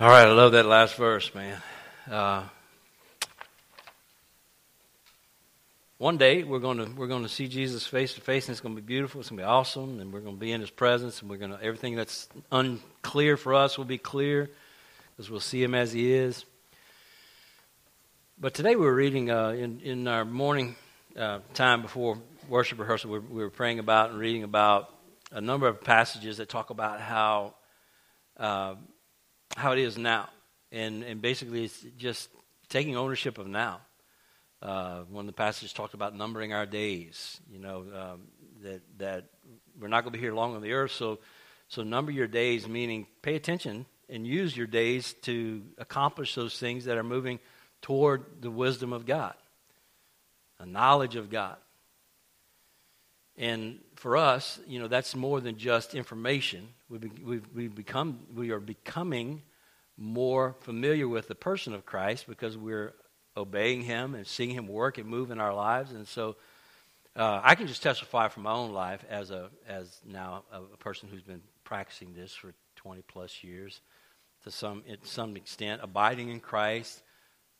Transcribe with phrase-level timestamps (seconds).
[0.00, 1.60] All right, I love that last verse, man.
[2.08, 2.44] Uh,
[5.96, 8.60] one day we're going to we're going to see Jesus face to face, and it's
[8.60, 9.20] going to be beautiful.
[9.20, 11.38] It's going to be awesome, and we're going to be in His presence, and we're
[11.38, 14.48] going to everything that's unclear for us will be clear,
[15.16, 16.44] because we'll see Him as He is.
[18.38, 20.76] But today we were reading uh, in in our morning
[21.18, 22.18] uh, time before
[22.48, 23.10] worship rehearsal.
[23.10, 24.94] We, we were praying about and reading about
[25.32, 27.54] a number of passages that talk about how
[28.36, 28.76] uh,
[29.56, 30.28] how it is now.
[30.70, 32.28] And, and basically, it's just
[32.68, 33.80] taking ownership of now.
[34.60, 38.22] Uh, of the passages talked about numbering our days, you know, um,
[38.62, 39.24] that, that
[39.80, 40.90] we're not going to be here long on the earth.
[40.90, 41.20] So,
[41.68, 46.86] so number your days, meaning pay attention and use your days to accomplish those things
[46.86, 47.38] that are moving
[47.82, 49.34] toward the wisdom of God,
[50.58, 51.56] the knowledge of God.
[53.38, 56.68] And for us, you know, that's more than just information.
[56.90, 59.42] We've, we've, we've become, we are becoming
[59.96, 62.94] more familiar with the person of Christ because we're
[63.36, 65.92] obeying Him and seeing Him work and move in our lives.
[65.92, 66.34] And so
[67.14, 70.76] uh, I can just testify from my own life as, a, as now a, a
[70.76, 73.80] person who's been practicing this for 20 plus years
[74.44, 77.02] to some, to some extent, abiding in Christ,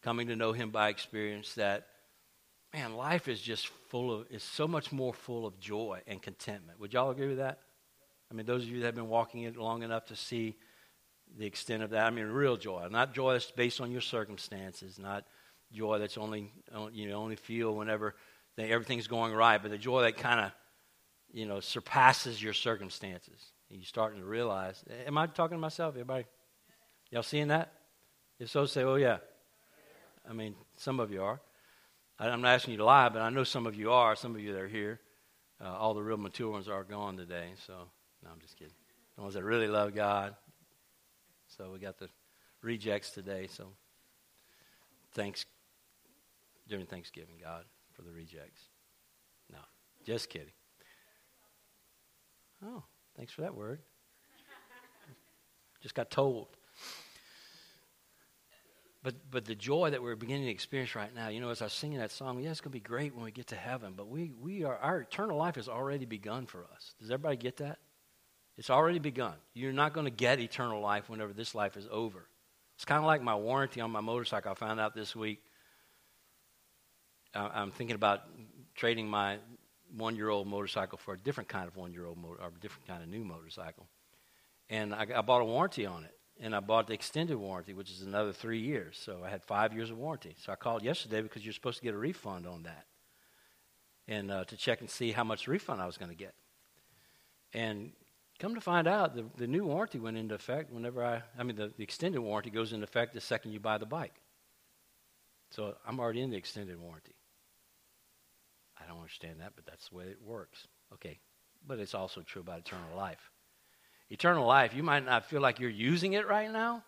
[0.02, 1.86] coming to know Him by experience, that,
[2.72, 6.80] man, life is just full of, is so much more full of joy and contentment.
[6.80, 7.60] Would y'all agree with that?
[8.30, 10.56] I mean, those of you that have been walking it long enough to see
[11.36, 12.06] the extent of that.
[12.06, 15.24] I mean, real joy, not joy that's based on your circumstances, not
[15.72, 16.50] joy that's only
[16.92, 18.14] you know only feel whenever
[18.56, 20.52] everything's going right, but the joy that kind of
[21.32, 23.52] you know surpasses your circumstances.
[23.70, 24.82] And you're starting to realize.
[25.06, 25.94] Am I talking to myself?
[25.94, 26.24] Everybody,
[27.10, 27.70] y'all seeing that?
[28.38, 29.18] If so, say, "Oh yeah."
[30.28, 31.40] I mean, some of you are.
[32.20, 34.16] I'm not asking you to lie, but I know some of you are.
[34.16, 35.00] Some of you that are here.
[35.60, 37.50] Uh, all the real mature ones are gone today.
[37.66, 37.74] So,
[38.24, 38.74] no, I'm just kidding.
[39.16, 40.34] The ones that really love God,
[41.48, 42.08] so we got the
[42.62, 43.48] rejects today.
[43.50, 43.68] So
[45.12, 45.44] thanks
[46.68, 48.62] during Thanksgiving, God, for the rejects.
[49.50, 49.58] No,
[50.04, 50.52] just kidding.
[52.64, 52.82] Oh,
[53.16, 53.80] thanks for that word.
[55.80, 56.48] Just got told.
[59.02, 61.66] But but the joy that we're beginning to experience right now, you know, as I
[61.66, 64.08] was singing that song, yeah, it's gonna be great when we get to heaven, but
[64.08, 66.94] we, we are our eternal life has already begun for us.
[66.98, 67.78] Does everybody get that?
[68.58, 69.34] It's already begun.
[69.54, 72.26] You're not going to get eternal life whenever this life is over.
[72.74, 74.50] It's kind of like my warranty on my motorcycle.
[74.50, 75.40] I found out this week.
[77.32, 78.22] I'm thinking about
[78.74, 79.38] trading my
[79.96, 82.60] one year old motorcycle for a different kind of one year old motor, or a
[82.60, 83.86] different kind of new motorcycle.
[84.68, 86.17] And I, I bought a warranty on it.
[86.40, 89.00] And I bought the extended warranty, which is another three years.
[89.02, 90.36] So I had five years of warranty.
[90.44, 92.86] So I called yesterday because you're supposed to get a refund on that.
[94.06, 96.34] And uh, to check and see how much refund I was going to get.
[97.52, 97.92] And
[98.38, 101.56] Come to find out, the, the new warranty went into effect whenever I, I mean,
[101.56, 104.14] the, the extended warranty goes into effect the second you buy the bike.
[105.50, 107.14] So I'm already in the extended warranty.
[108.80, 110.68] I don't understand that, but that's the way it works.
[110.94, 111.18] Okay.
[111.66, 113.30] But it's also true about eternal life.
[114.10, 116.82] Eternal life, you might not feel like you're using it right now,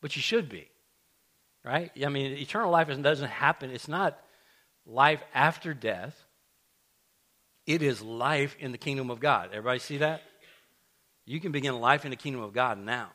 [0.00, 0.68] but you should be.
[1.64, 1.90] Right?
[2.04, 3.70] I mean, eternal life doesn't happen.
[3.70, 4.18] It's not
[4.86, 6.16] life after death.
[7.66, 9.50] It is life in the kingdom of God.
[9.52, 10.22] Everybody see that?
[11.26, 13.10] You can begin life in the kingdom of God now.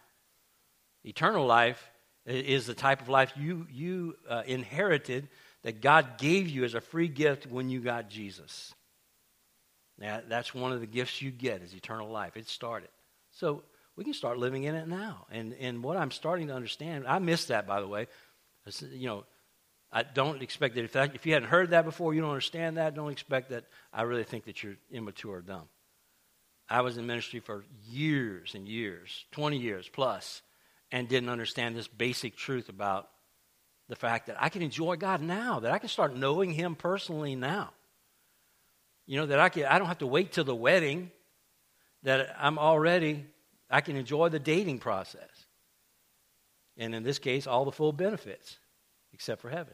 [1.04, 1.90] Eternal life
[2.26, 5.28] is the type of life you, you uh, inherited
[5.64, 8.74] that God gave you as a free gift when you got Jesus.
[9.98, 12.38] Now, that's one of the gifts you get is eternal life.
[12.38, 12.90] It started.
[13.34, 13.64] So
[13.96, 15.26] we can start living in it now.
[15.32, 18.08] And, and what I'm starting to understand, I missed that, by the way.
[18.92, 19.26] You know,
[19.92, 22.78] I don't expect that if, that if you hadn't heard that before, you don't understand
[22.78, 25.68] that, don't expect that I really think that you're immature or dumb.
[26.70, 30.42] I was in ministry for years and years, 20 years plus,
[30.92, 33.10] and didn't understand this basic truth about
[33.90, 37.36] the fact that I can enjoy God now, that I can start knowing Him personally
[37.36, 37.72] now.
[39.06, 41.12] You know, that I, can, I don't have to wait till the wedding,
[42.04, 43.26] that I'm already,
[43.70, 45.46] I can enjoy the dating process.
[46.78, 48.58] And in this case, all the full benefits,
[49.14, 49.74] except for heaven.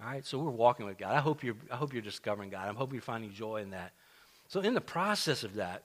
[0.00, 1.12] All right, so we're walking with God.
[1.12, 2.68] I hope you're, I hope you're discovering God.
[2.68, 3.92] I hope you're finding joy in that.
[4.48, 5.84] So, in the process of that,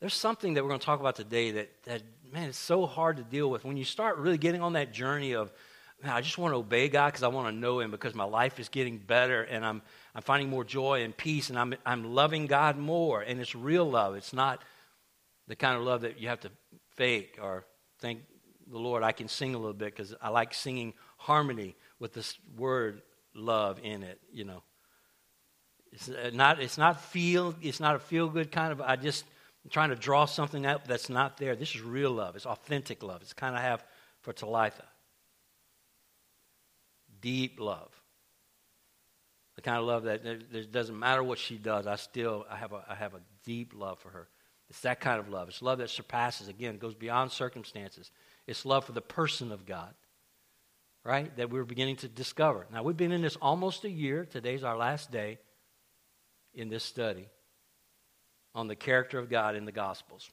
[0.00, 2.02] there's something that we're going to talk about today that, that,
[2.32, 3.64] man, it's so hard to deal with.
[3.64, 5.52] When you start really getting on that journey of,
[6.02, 8.24] man, I just want to obey God because I want to know Him because my
[8.24, 9.82] life is getting better and I'm,
[10.14, 13.20] I'm finding more joy and peace and I'm, I'm loving God more.
[13.20, 14.14] And it's real love.
[14.14, 14.62] It's not
[15.46, 16.50] the kind of love that you have to
[16.96, 17.64] fake or
[18.00, 18.20] thank
[18.70, 22.38] the Lord I can sing a little bit because I like singing harmony with this
[22.56, 23.02] word
[23.34, 24.62] love in it, you know.
[25.92, 29.24] It's uh, not, it's not feel, it's not a feel good kind of, I just,
[29.70, 31.54] trying to draw something out that's not there.
[31.56, 32.36] This is real love.
[32.36, 33.22] It's authentic love.
[33.22, 33.84] It's kind of have
[34.22, 34.84] for Talitha.
[37.20, 37.90] Deep love.
[39.58, 42.72] The kind of love that it doesn't matter what she does, I still I have
[42.72, 44.28] a, I have a deep love for her.
[44.70, 45.48] It's that kind of love.
[45.48, 48.12] It's love that surpasses, again, goes beyond circumstances.
[48.46, 49.92] It's love for the person of God,
[51.02, 51.36] right?
[51.36, 52.68] That we're beginning to discover.
[52.72, 54.24] Now, we've been in this almost a year.
[54.24, 55.40] Today's our last day
[56.54, 57.26] in this study
[58.54, 60.30] on the character of God in the Gospels.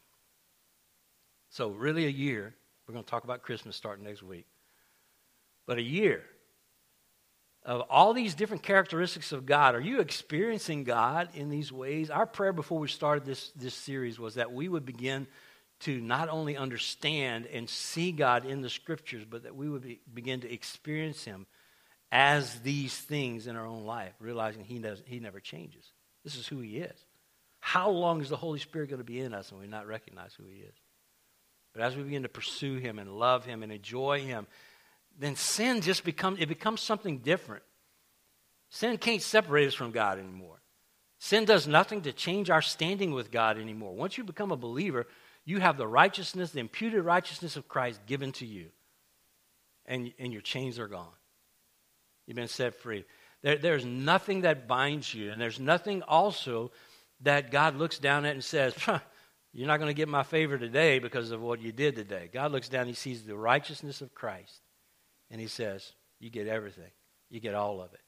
[1.50, 2.54] So, really, a year.
[2.88, 4.46] We're going to talk about Christmas starting next week.
[5.66, 6.22] But a year
[7.66, 9.74] of all these different characteristics of God.
[9.74, 12.12] Are you experiencing God in these ways?
[12.12, 15.26] Our prayer before we started this, this series was that we would begin
[15.82, 20.00] to not only understand and see God in the scriptures, but that we would be,
[20.14, 21.48] begin to experience Him
[22.12, 25.92] as these things in our own life, realizing He, does, he never changes.
[26.24, 27.06] This is who He is.
[27.60, 30.34] How long is the Holy Spirit going to be in us and we not recognize
[30.36, 30.76] who He is?
[31.74, 34.46] But as we begin to pursue Him and love Him and enjoy Him,
[35.18, 37.64] then sin just becomes it becomes something different.
[38.70, 40.62] Sin can't separate us from God anymore.
[41.20, 43.96] Sin does nothing to change our standing with God anymore.
[43.96, 45.08] Once you become a believer,
[45.46, 48.68] you have the righteousness, the imputed righteousness of Christ given to you.
[49.86, 51.08] And, and your chains are gone.
[52.26, 53.06] You've been set free.
[53.44, 56.72] There, there's nothing that binds you, and there's nothing also
[57.22, 58.76] that God looks down at and says,
[59.54, 62.30] You're not going to get my favor today because of what you did today.
[62.34, 64.62] God looks down, He sees the righteousness of Christ.
[65.30, 66.92] And he says, You get everything.
[67.30, 68.02] You get all of it.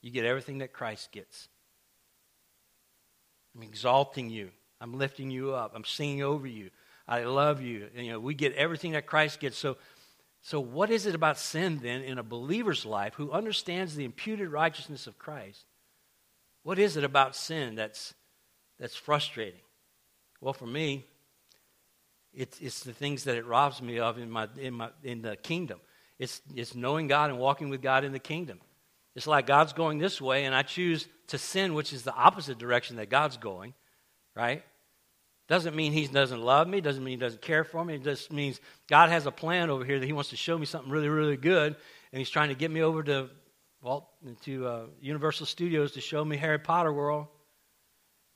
[0.00, 1.48] You get everything that Christ gets.
[3.54, 4.50] I'm exalting you.
[4.80, 5.72] I'm lifting you up.
[5.74, 6.70] I'm singing over you.
[7.06, 7.88] I love you.
[7.94, 9.56] And, you know, we get everything that Christ gets.
[9.56, 9.76] So,
[10.40, 14.48] so what is it about sin then in a believer's life who understands the imputed
[14.48, 15.64] righteousness of Christ?
[16.64, 18.14] What is it about sin that's
[18.78, 19.60] that's frustrating?
[20.40, 21.04] Well, for me,
[22.34, 25.36] it's, it's the things that it robs me of in my in my in the
[25.36, 25.80] kingdom.
[26.22, 28.60] It's, it's knowing God and walking with God in the kingdom.
[29.16, 32.58] It's like God's going this way, and I choose to sin, which is the opposite
[32.58, 33.74] direction that God's going,
[34.36, 34.62] right?
[35.48, 37.96] Doesn't mean He doesn't love me, doesn't mean He doesn't care for me.
[37.96, 40.64] It just means God has a plan over here that He wants to show me
[40.64, 41.74] something really, really good,
[42.12, 43.28] and He's trying to get me over to
[43.82, 44.10] well,
[44.44, 47.26] to uh, Universal Studios to show me Harry Potter World,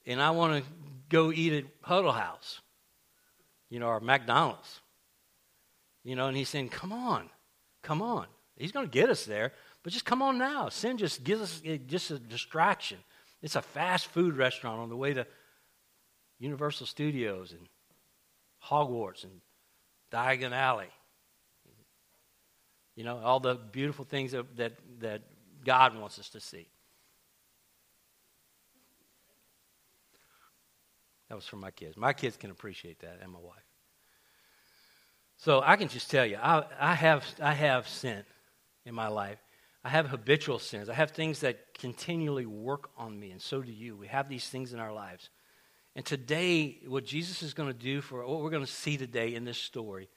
[0.06, 0.70] and I want to
[1.08, 2.60] go eat at Huddle House,
[3.70, 4.80] you know, or McDonald's.
[6.02, 7.30] You know, and He's saying, come on.
[7.86, 8.26] Come on.
[8.56, 9.52] He's going to get us there.
[9.84, 10.70] But just come on now.
[10.70, 12.98] Sin just gives us just a distraction.
[13.42, 15.24] It's a fast food restaurant on the way to
[16.40, 17.60] Universal Studios and
[18.64, 19.40] Hogwarts and
[20.10, 20.88] Diagon Alley.
[22.96, 25.22] You know, all the beautiful things that, that, that
[25.64, 26.66] God wants us to see.
[31.28, 31.96] That was for my kids.
[31.96, 33.65] My kids can appreciate that, and my wife.
[35.36, 38.24] So I can just tell you, I, I, have, I have sin
[38.84, 39.38] in my life.
[39.84, 40.88] I have habitual sins.
[40.88, 43.96] I have things that continually work on me, and so do you.
[43.96, 45.30] We have these things in our lives.
[45.94, 49.34] And today, what Jesus is going to do for what we're going to see today
[49.34, 50.08] in this story,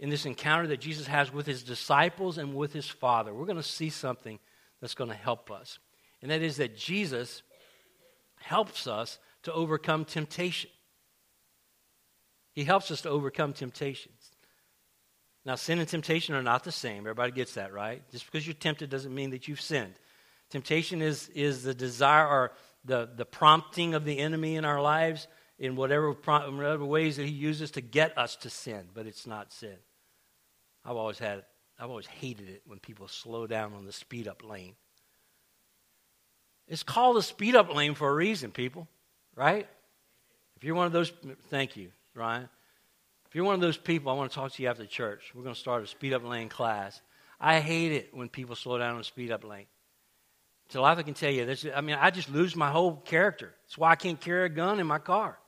[0.00, 3.56] in this encounter that Jesus has with his disciples and with his Father, we're going
[3.56, 4.38] to see something
[4.80, 5.78] that's going to help us.
[6.22, 7.42] And that is that Jesus
[8.40, 10.70] helps us to overcome temptation.
[12.52, 14.12] He helps us to overcome temptation.
[15.44, 17.00] Now, sin and temptation are not the same.
[17.00, 18.02] Everybody gets that, right?
[18.10, 19.94] Just because you're tempted doesn't mean that you've sinned.
[20.50, 22.52] Temptation is, is the desire or
[22.84, 25.26] the, the prompting of the enemy in our lives
[25.58, 29.52] in whatever, whatever ways that he uses to get us to sin, but it's not
[29.52, 29.76] sin.
[30.84, 31.44] I've always had,
[31.78, 34.74] I've always hated it when people slow down on the speed up lane.
[36.68, 38.88] It's called the speed up lane for a reason, people,
[39.34, 39.66] right?
[40.56, 41.12] If you're one of those,
[41.48, 42.48] thank you, Ryan.
[43.28, 45.32] If you're one of those people, I want to talk to you after church.
[45.34, 47.02] We're going to start a speed up lane class.
[47.38, 49.66] I hate it when people slow down on a speed up lane.
[50.70, 53.54] So I can tell you, this, I mean, I just lose my whole character.
[53.64, 55.38] That's why I can't carry a gun in my car.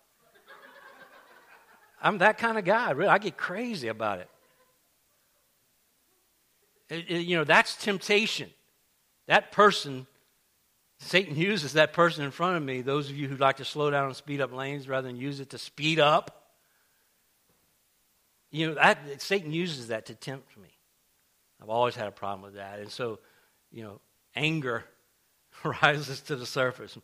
[2.03, 2.91] I'm that kind of guy.
[2.93, 4.29] Really, I get crazy about it.
[6.89, 8.51] it, it you know, that's temptation.
[9.27, 10.07] That person,
[10.99, 12.81] Satan uses that person in front of me.
[12.81, 15.41] Those of you who like to slow down on speed up lanes rather than use
[15.41, 16.40] it to speed up,
[18.50, 20.69] you know, that, Satan uses that to tempt me.
[21.62, 22.78] I've always had a problem with that.
[22.78, 23.19] And so,
[23.71, 24.00] you know,
[24.35, 24.85] anger
[25.83, 26.97] rises to the surface.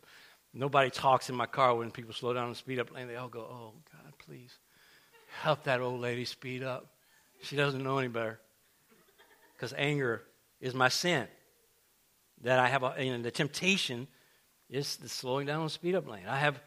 [0.53, 3.07] Nobody talks in my car when people slow down and speed up lane.
[3.07, 4.57] They all go, oh, God, please
[5.41, 6.87] help that old lady speed up.
[7.41, 8.39] She doesn't know any better.
[9.55, 10.23] Because anger
[10.59, 11.27] is my sin.
[12.43, 14.07] That I have, a, you know, the temptation
[14.69, 16.25] is the slowing down on speed up lane.
[16.27, 16.59] I have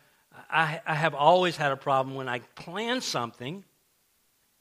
[0.51, 3.65] I, I have always had a problem when I plan something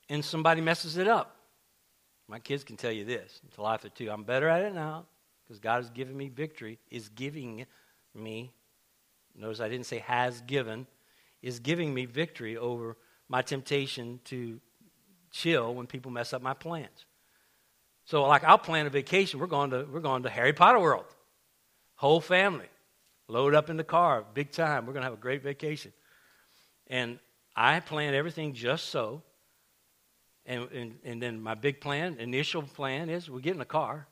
[0.10, 1.36] and somebody messes it up.
[2.28, 3.42] My kids can tell you this.
[3.48, 4.12] It's a life two.
[4.12, 5.06] I'm better at it now
[5.44, 7.66] because God has given me victory, is giving
[8.13, 8.51] me,
[9.36, 10.86] notice I didn't say has given,
[11.42, 12.98] is giving me victory over
[13.28, 14.60] my temptation to
[15.32, 17.06] chill when people mess up my plans.
[18.06, 19.39] So, like, I'll plan a vacation.
[19.39, 21.06] We're going to, we're going to Harry Potter World.
[21.96, 22.66] Whole family.
[23.28, 24.25] Load up in the car.
[24.34, 24.86] Big time.
[24.86, 25.94] We're going to have a great vacation.
[26.88, 27.20] And
[27.56, 29.22] I plan everything just so.
[30.50, 34.08] And, and, and then my big plan, initial plan is we get in the car.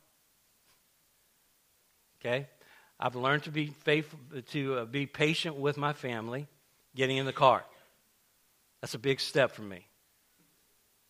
[2.22, 2.48] Okay?
[3.00, 4.20] I've learned to be faithful,
[4.52, 6.48] to uh, be patient with my family
[6.96, 7.66] getting in the car.
[8.82, 9.88] That's a big step for me.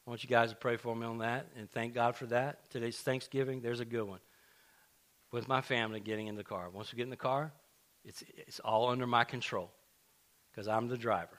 [0.06, 2.70] I want you guys to pray for me on that and thank God for that.
[2.70, 3.60] Today's Thanksgiving.
[3.60, 4.20] There's a good one.
[5.34, 6.70] With my family getting in the car.
[6.70, 7.52] Once we get in the car,
[8.06, 9.72] it's, it's all under my control
[10.50, 11.38] because I'm the driver.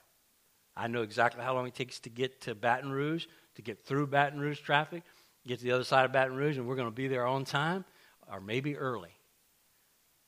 [0.79, 4.07] I know exactly how long it takes to get to Baton Rouge, to get through
[4.07, 5.03] Baton Rouge traffic,
[5.45, 7.45] get to the other side of Baton Rouge, and we're going to be there on
[7.45, 7.85] time
[8.31, 9.11] or maybe early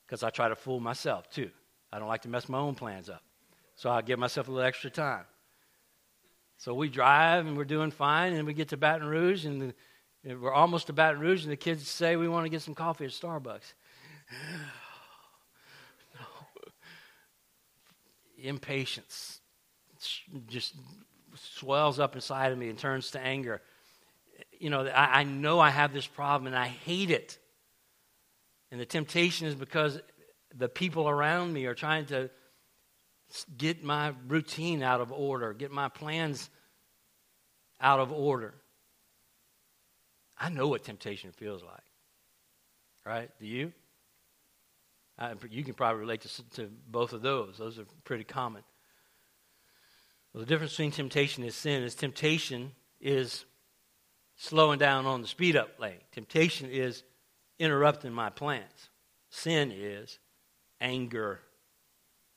[0.05, 1.49] because I try to fool myself too.
[1.93, 3.23] I don't like to mess my own plans up.
[3.75, 5.23] So I give myself a little extra time.
[6.57, 9.73] So we drive and we're doing fine, and we get to Baton Rouge, and,
[10.23, 12.75] the, we're almost to Baton Rouge, and the kids say we want to get some
[12.75, 13.73] coffee at Starbucks.
[16.13, 16.25] no.
[18.37, 19.40] Impatience
[20.47, 20.75] just
[21.35, 23.61] swells up inside of me and turns to anger.
[24.59, 27.37] You know, I, I know I have this problem, and I hate it.
[28.71, 29.99] And the temptation is because
[30.55, 32.29] the people around me are trying to
[33.57, 36.49] get my routine out of order, get my plans
[37.79, 38.53] out of order.
[40.37, 41.83] I know what temptation feels like.
[43.05, 43.29] Right?
[43.39, 43.73] Do you?
[45.17, 47.57] I, you can probably relate to, to both of those.
[47.57, 48.63] Those are pretty common.
[50.33, 53.45] Well, the difference between temptation and sin is temptation is
[54.37, 55.99] slowing down on the speed up lane.
[56.11, 57.03] Temptation is
[57.59, 58.89] interrupting my plans.
[59.29, 60.19] Sin is
[60.79, 61.39] anger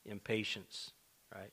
[0.05, 0.91] impatience,
[1.33, 1.51] right?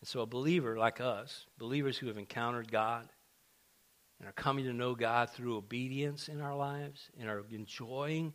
[0.00, 3.08] And so, a believer like us, believers who have encountered God
[4.18, 8.34] and are coming to know God through obedience in our lives and are enjoying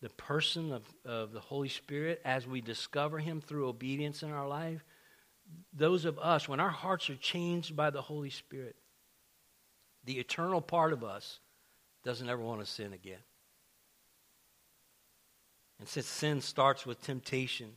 [0.00, 4.48] the person of, of the Holy Spirit as we discover Him through obedience in our
[4.48, 4.84] life,
[5.72, 8.76] those of us, when our hearts are changed by the Holy Spirit,
[10.04, 11.40] the eternal part of us
[12.04, 13.22] doesn't ever want to sin again.
[15.80, 17.70] And since sin starts with temptation,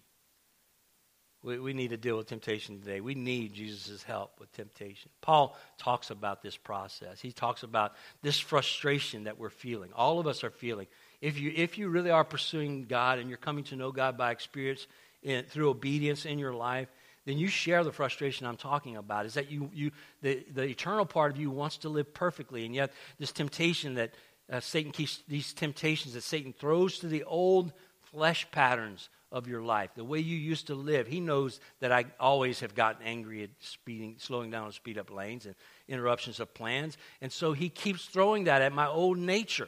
[1.44, 3.00] we, we need to deal with temptation today.
[3.00, 5.10] We need Jesus' help with temptation.
[5.22, 7.22] Paul talks about this process.
[7.22, 9.92] He talks about this frustration that we're feeling.
[9.96, 10.88] All of us are feeling.
[11.22, 14.32] If you, if you really are pursuing God and you're coming to know God by
[14.32, 14.88] experience
[15.24, 16.90] in, through obedience in your life,
[17.28, 19.26] then you share the frustration I'm talking about.
[19.26, 19.92] Is that you, you
[20.22, 24.12] the, the eternal part of you wants to live perfectly, and yet this temptation that
[24.50, 29.62] uh, Satan keeps, these temptations that Satan throws to the old flesh patterns of your
[29.62, 31.06] life, the way you used to live.
[31.06, 35.12] He knows that I always have gotten angry at speeding, slowing down on speed up
[35.12, 35.56] lanes and
[35.90, 36.98] interruptions of plans.
[37.22, 39.68] And so he keeps throwing that at my old nature.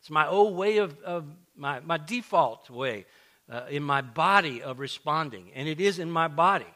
[0.00, 3.06] It's my old way of, of my, my default way
[3.48, 5.52] uh, in my body of responding.
[5.54, 6.66] And it is in my body.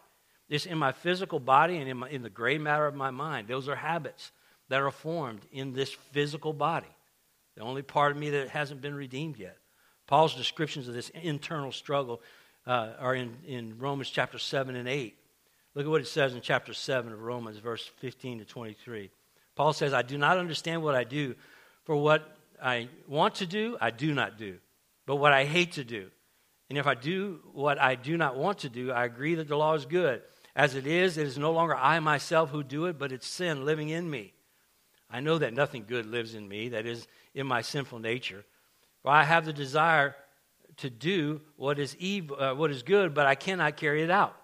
[0.51, 3.47] It's in my physical body and in, my, in the gray matter of my mind.
[3.47, 4.33] Those are habits
[4.69, 6.89] that are formed in this physical body.
[7.57, 9.57] The only part of me that hasn't been redeemed yet.
[10.09, 12.21] Paul's descriptions of this internal struggle
[12.67, 15.17] uh, are in, in Romans chapter 7 and 8.
[15.75, 19.11] Look at what it says in chapter 7 of Romans, verse 15 to 23.
[19.55, 21.37] Paul says, I do not understand what I do,
[21.85, 24.59] for what I want to do, I do not do,
[25.07, 26.11] but what I hate to do.
[26.69, 29.57] And if I do what I do not want to do, I agree that the
[29.57, 30.23] law is good.
[30.55, 33.65] As it is, it is no longer I myself who do it, but it's sin
[33.65, 34.33] living in me.
[35.11, 38.45] I know that nothing good lives in me, that is, in my sinful nature.
[39.03, 40.15] For I have the desire
[40.79, 44.37] to do what is evil, uh, what is good, but I cannot carry it out.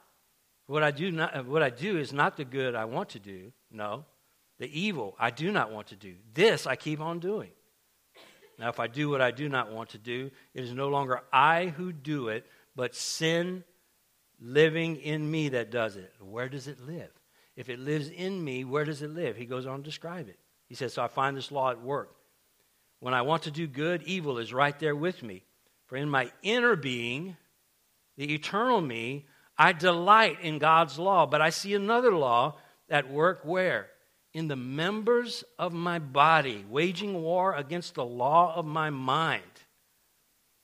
[0.66, 3.18] What I do not, uh, what I do is not the good I want to
[3.18, 3.52] do.
[3.70, 4.04] No,
[4.58, 6.14] the evil I do not want to do.
[6.34, 7.50] This I keep on doing.
[8.58, 11.22] Now, if I do what I do not want to do, it is no longer
[11.32, 13.64] I who do it, but sin
[14.40, 16.12] living in me that does it.
[16.20, 17.10] Where does it live?
[17.56, 19.36] If it lives in me, where does it live?
[19.36, 20.38] He goes on to describe it.
[20.68, 22.14] He says, So I find this law at work.
[23.00, 25.44] When I want to do good, evil is right there with me.
[25.86, 27.36] For in my inner being,
[28.16, 29.26] the eternal me,
[29.56, 31.26] I delight in God's law.
[31.26, 32.56] But I see another law
[32.90, 33.88] at work where?
[34.34, 39.42] In the members of my body, waging war against the law of my mind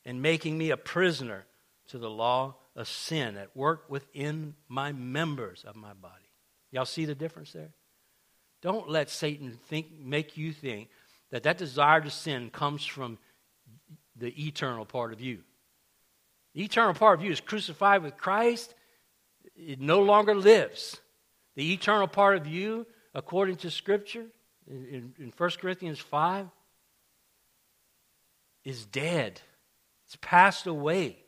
[0.05, 1.47] and making me a prisoner
[1.89, 6.15] to the law a sin at work within my members of my body.
[6.71, 7.71] Y'all see the difference there?
[8.63, 10.89] Don't let Satan think, make you think
[11.31, 13.19] that that desire to sin comes from
[14.17, 15.39] the eternal part of you.
[16.55, 18.75] The eternal part of you is crucified with Christ.
[19.57, 21.01] It no longer lives.
[21.57, 24.27] The eternal part of you, according to Scripture,
[24.67, 26.47] in, in 1 Corinthians 5,
[28.65, 29.41] is dead.
[30.07, 31.22] It's passed away.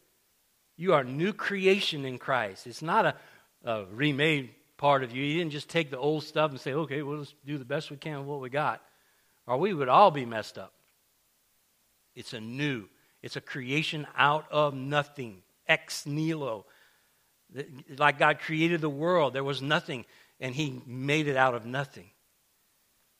[0.76, 2.66] You are new creation in Christ.
[2.66, 3.14] It's not a,
[3.64, 5.22] a remade part of you.
[5.22, 7.90] You didn't just take the old stuff and say, okay, well, let's do the best
[7.90, 8.82] we can with what we got.
[9.46, 10.72] Or we would all be messed up.
[12.14, 12.84] It's a new,
[13.22, 16.66] it's a creation out of nothing, ex nihilo.
[17.98, 20.04] Like God created the world, there was nothing,
[20.40, 22.10] and He made it out of nothing.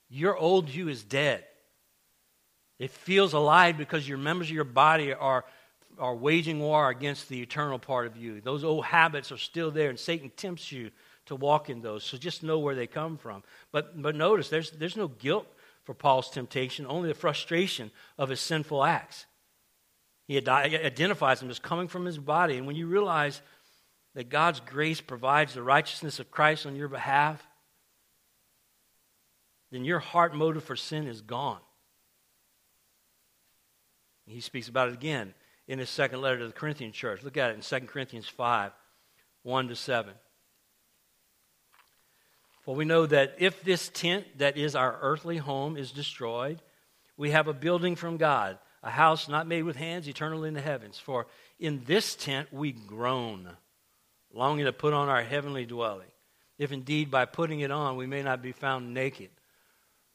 [0.09, 1.45] Your old you is dead.
[2.79, 5.45] It feels alive because your members of your body are,
[5.99, 8.41] are waging war against the eternal part of you.
[8.41, 10.91] Those old habits are still there, and Satan tempts you
[11.27, 12.05] to walk in those.
[12.05, 13.43] So just know where they come from.
[13.73, 15.47] But, but notice, there's, there's no guilt
[15.85, 19.27] for Paul's temptation, only the frustration of his sinful acts.
[20.27, 22.57] He identifies them as coming from his body.
[22.57, 23.43] And when you realize
[24.15, 27.47] that God's grace provides the righteousness of Christ on your behalf,
[29.71, 31.61] then your heart motive for sin is gone.
[34.27, 35.35] He speaks about it again
[35.67, 37.23] in his second letter to the Corinthian church.
[37.23, 38.73] Look at it in 2 Corinthians 5
[39.43, 40.15] 1 to 7.
[42.63, 46.63] For we know that if this tent that is our earthly home is destroyed,
[47.17, 50.63] we have a building from God, a house not made with hands, eternal in the
[50.63, 50.99] heavens.
[50.99, 51.27] For
[51.59, 53.51] in this tent we groan,
[54.33, 56.09] longing to put on our heavenly dwelling,
[56.59, 59.29] if indeed by putting it on we may not be found naked.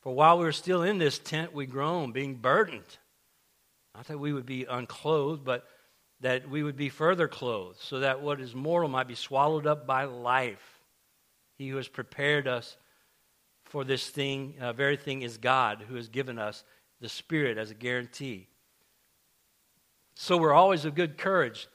[0.01, 2.98] For while we are still in this tent, we groan, being burdened.
[4.00, 5.68] Not that we would be unclothed, but
[6.22, 9.86] that we would be further clothed, so that what is mortal might be swallowed up
[9.86, 10.79] by life.
[11.58, 12.77] He who has prepared us
[13.65, 16.63] for this thing, uh, very thing, is God who has given us
[17.01, 18.48] the Spirit as a guarantee.
[20.15, 21.67] So we're always of good courage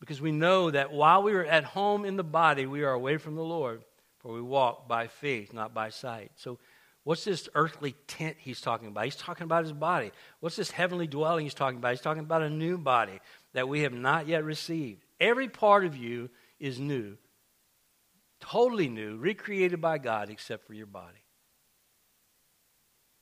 [0.00, 3.16] because we know that while we are at home in the body, we are away
[3.16, 3.84] from the Lord,
[4.18, 6.32] for we walk by faith, not by sight.
[6.36, 6.58] So,
[7.04, 9.04] what's this earthly tent he's talking about?
[9.04, 10.12] He's talking about his body.
[10.40, 11.92] What's this heavenly dwelling he's talking about?
[11.92, 13.20] He's talking about a new body
[13.52, 15.04] that we have not yet received.
[15.18, 17.16] Every part of you is new
[18.40, 21.22] totally new, recreated by God, except for your body.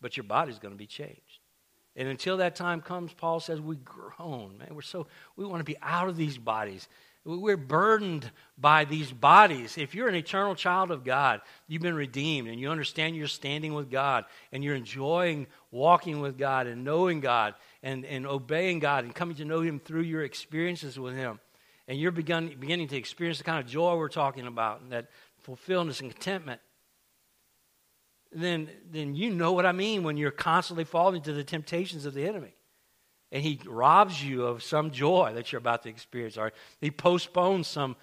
[0.00, 1.40] But your body's going to be changed.
[1.96, 4.68] And until that time comes, Paul says, we groan, man.
[4.70, 6.88] We're so, we want to be out of these bodies.
[7.36, 9.76] We're burdened by these bodies.
[9.76, 13.74] If you're an eternal child of God, you've been redeemed and you understand you're standing
[13.74, 19.04] with God and you're enjoying walking with God and knowing God and, and obeying God
[19.04, 21.38] and coming to know Him through your experiences with Him
[21.86, 25.08] and you're begun, beginning to experience the kind of joy we're talking about, and that
[25.38, 26.60] fulfillment and contentment,
[28.30, 32.12] then, then you know what I mean when you're constantly falling to the temptations of
[32.12, 32.54] the enemy.
[33.30, 37.66] And he robs you of some joy that you're about to experience, or he postpones
[37.66, 37.96] some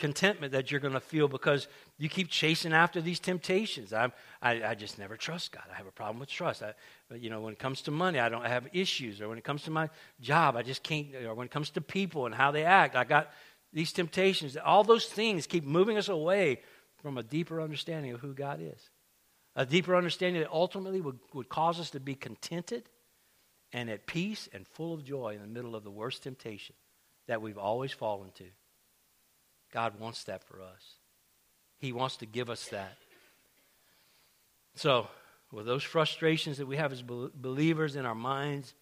[0.00, 3.92] contentment that you're going to feel because you keep chasing after these temptations.
[3.92, 5.64] I'm, I, I just never trust God.
[5.70, 6.62] I have a problem with trust.
[6.62, 6.72] I,
[7.14, 9.20] you know, when it comes to money, I don't I have issues.
[9.20, 9.90] Or when it comes to my
[10.20, 11.14] job, I just can't.
[11.26, 13.30] Or when it comes to people and how they act, I got
[13.72, 14.56] these temptations.
[14.56, 16.60] All those things keep moving us away
[17.02, 18.90] from a deeper understanding of who God is.
[19.54, 22.88] A deeper understanding that ultimately would, would cause us to be contented
[23.72, 26.74] and at peace and full of joy in the middle of the worst temptation
[27.26, 28.44] that we've always fallen to.
[29.72, 30.96] God wants that for us.
[31.78, 32.96] He wants to give us that.
[34.74, 35.08] So,
[35.52, 38.74] with those frustrations that we have as believers in our minds,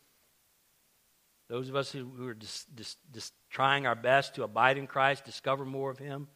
[1.49, 5.25] those of us who are just, just, just trying our best to abide in Christ,
[5.25, 6.29] discover more of Him,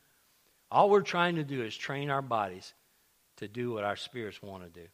[0.71, 2.73] all we're trying to do is train our bodies
[3.37, 4.87] to do what our spirits want to do.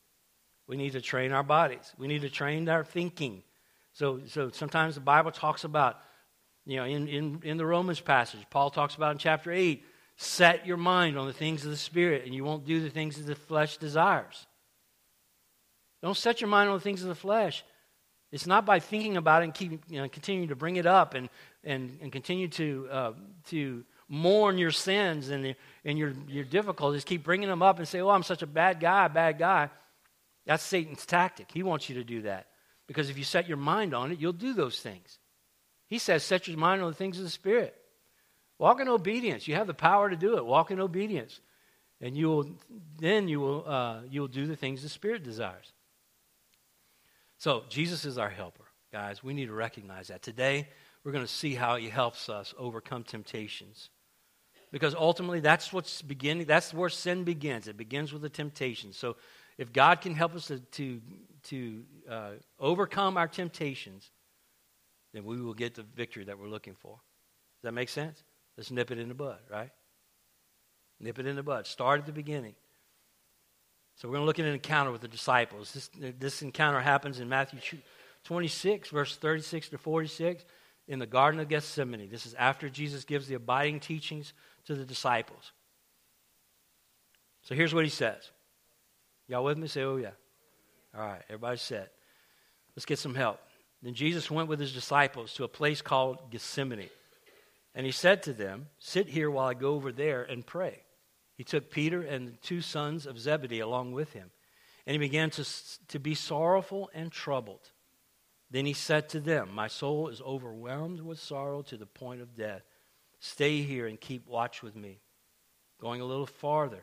[0.66, 1.92] We need to train our bodies.
[1.98, 3.42] We need to train our thinking.
[3.98, 5.98] So, so sometimes the Bible talks about
[6.64, 9.84] you know, in, in, in the Romans passage, Paul talks about in chapter 8,
[10.16, 13.16] set your mind on the things of the Spirit, and you won't do the things
[13.16, 14.46] that the flesh desires.
[16.00, 17.64] Don't set your mind on the things of the flesh.
[18.30, 21.14] It's not by thinking about it and keep, you know, continuing to bring it up
[21.14, 21.28] and,
[21.64, 23.12] and, and continue to, uh,
[23.48, 27.02] to mourn your sins and, the, and your, your difficulties.
[27.02, 29.70] Keep bringing them up and say, oh, I'm such a bad guy, bad guy.
[30.46, 31.48] That's Satan's tactic.
[31.52, 32.46] He wants you to do that.
[32.88, 35.18] Because if you set your mind on it, you'll do those things.
[35.86, 37.76] He says, set your mind on the things of the Spirit.
[38.58, 39.46] Walk in obedience.
[39.46, 40.44] You have the power to do it.
[40.44, 41.40] Walk in obedience.
[42.00, 42.50] And you will,
[42.98, 45.72] then you will, uh, you will do the things the Spirit desires.
[47.36, 49.22] So, Jesus is our helper, guys.
[49.22, 50.22] We need to recognize that.
[50.22, 50.68] Today,
[51.04, 53.90] we're going to see how he helps us overcome temptations.
[54.72, 57.68] Because ultimately, that's what's beginning, that's where sin begins.
[57.68, 58.92] It begins with a temptation.
[58.92, 59.16] So
[59.58, 61.00] if God can help us to, to,
[61.44, 64.10] to uh, overcome our temptations,
[65.12, 66.92] then we will get the victory that we're looking for.
[66.92, 68.22] Does that make sense?
[68.56, 69.70] Let's nip it in the bud, right?
[71.00, 71.66] Nip it in the bud.
[71.66, 72.54] Start at the beginning.
[73.96, 75.72] So we're going to look at an encounter with the disciples.
[75.72, 77.58] This, this encounter happens in Matthew
[78.24, 80.44] 26, verse 36 to 46,
[80.86, 82.08] in the Garden of Gethsemane.
[82.08, 84.34] This is after Jesus gives the abiding teachings
[84.66, 85.52] to the disciples.
[87.42, 88.30] So here's what he says.
[89.28, 89.68] Y'all with me?
[89.68, 90.10] Say, oh, yeah.
[90.94, 91.90] All right, everybody said.
[92.74, 93.38] Let's get some help.
[93.82, 96.88] Then Jesus went with his disciples to a place called Gethsemane.
[97.74, 100.82] And he said to them, Sit here while I go over there and pray.
[101.36, 104.30] He took Peter and the two sons of Zebedee along with him.
[104.86, 105.44] And he began to,
[105.88, 107.70] to be sorrowful and troubled.
[108.50, 112.34] Then he said to them, My soul is overwhelmed with sorrow to the point of
[112.34, 112.62] death.
[113.20, 115.00] Stay here and keep watch with me.
[115.80, 116.82] Going a little farther,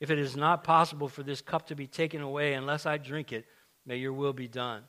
[0.00, 3.32] if it is not possible for this cup to be taken away unless I drink
[3.32, 3.46] it,
[3.84, 4.84] may your will be done.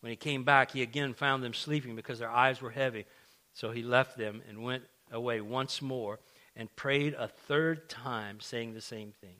[0.00, 3.06] When he came back, he again found them sleeping because their eyes were heavy.
[3.52, 6.20] So he left them and went away once more
[6.56, 9.36] and prayed a third time, saying the same thing.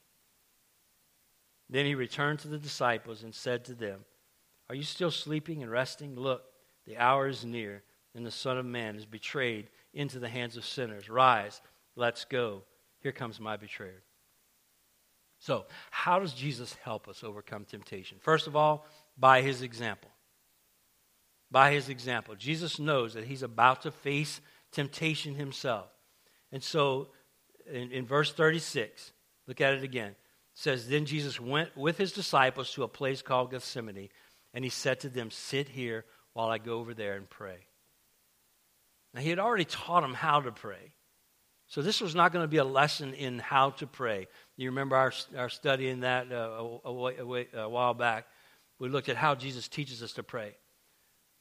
[1.68, 4.05] Then he returned to the disciples and said to them,
[4.68, 6.16] Are you still sleeping and resting?
[6.16, 6.42] Look,
[6.87, 7.83] the hour is near,
[8.14, 11.09] and the Son of Man is betrayed into the hands of sinners.
[11.09, 11.62] Rise,
[11.94, 12.62] let's go.
[13.00, 14.03] Here comes my betrayer.
[15.40, 18.18] So, how does Jesus help us overcome temptation?
[18.20, 18.87] First of all,
[19.18, 20.11] by his example.
[21.50, 22.35] By his example.
[22.37, 24.40] Jesus knows that he's about to face
[24.72, 25.88] temptation himself.
[26.53, 27.09] And so
[27.70, 29.12] in, in verse 36,
[29.46, 30.11] look at it again.
[30.11, 30.16] It
[30.55, 34.09] says, Then Jesus went with his disciples to a place called Gethsemane,
[34.53, 37.59] and he said to them, Sit here while I go over there and pray.
[39.14, 40.92] Now, he had already taught them how to pray.
[41.66, 44.26] So, this was not going to be a lesson in how to pray.
[44.61, 46.35] You remember our, our study in that uh,
[46.85, 48.27] a, a, a, while back.
[48.79, 50.55] We looked at how Jesus teaches us to pray.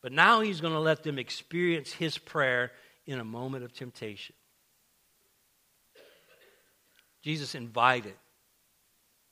[0.02, 2.72] But now he's going to let them experience his prayer
[3.06, 4.36] in a moment of temptation.
[7.22, 8.14] Jesus invited.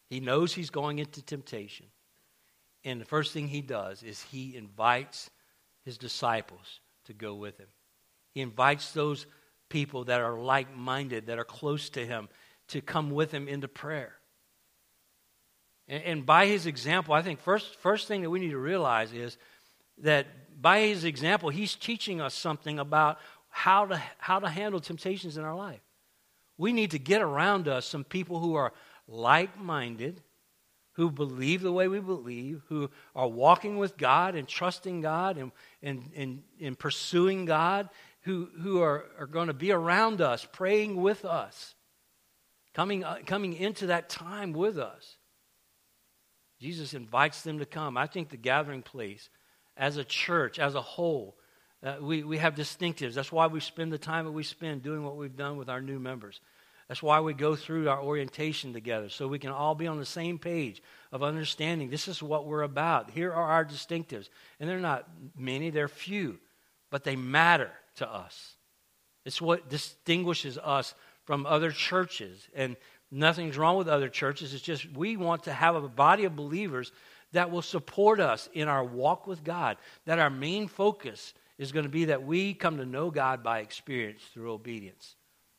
[0.10, 1.86] He knows he's going into temptation.
[2.84, 5.30] And the first thing he does is he invites
[5.86, 7.70] his disciples to go with him.
[8.34, 9.28] He invites those
[9.70, 12.28] people that are like minded, that are close to him,
[12.70, 14.14] to come with him into prayer.
[15.88, 19.14] And, and, by his example, I think first, first thing that we need to realize
[19.14, 19.38] is
[20.00, 20.28] that
[20.62, 25.44] by his example, he's teaching us something about how to, how to handle temptations in
[25.44, 25.82] our life.
[26.58, 28.74] We need to get around us some people who are
[29.08, 30.22] like minded,
[30.94, 35.52] who believe the way we believe, who are walking with God and trusting God and,
[35.82, 37.90] and, and, and pursuing God,
[38.22, 41.76] who, who are, are going to be around us, praying with us,
[42.78, 45.18] coming, uh, coming into that time with us.
[46.62, 47.98] Jesus invites them to come.
[47.98, 49.30] I think the gathering place,
[49.76, 51.36] as a church, as a whole,
[51.84, 53.16] uh, we, we have distinctives.
[53.16, 55.82] That's why we spend the time that we spend doing what we've done with our
[55.82, 56.40] new members.
[56.88, 60.06] That's why we go through our orientation together, so we can all be on the
[60.06, 63.10] same page of understanding this is what we're about.
[63.10, 64.30] Here are our distinctives.
[64.60, 66.38] And they're not many, they're few,
[66.92, 68.56] but they matter to us.
[69.26, 70.96] It's what distinguishes us
[71.28, 72.48] from other churches.
[72.56, 72.76] And
[73.12, 74.54] nothing's wrong with other churches.
[74.54, 76.92] It's just we want to have a body of believers
[77.34, 81.84] that will support us in our walk with God, that our main focus is going
[81.84, 85.16] to be that we come to know God by experience through obedience.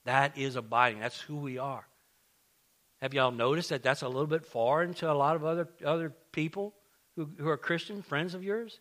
[0.06, 1.00] That is abiding.
[1.00, 1.86] That's who we are.
[3.02, 6.12] Have y'all noticed that that's a little bit foreign to a lot of other, other
[6.32, 6.74] people
[7.14, 8.80] who, who are Christian, friends of yours?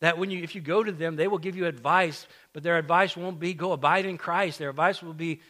[0.00, 2.76] That when you, if you go to them, they will give you advice, but their
[2.76, 4.58] advice won't be go abide in Christ.
[4.58, 5.40] Their advice will be,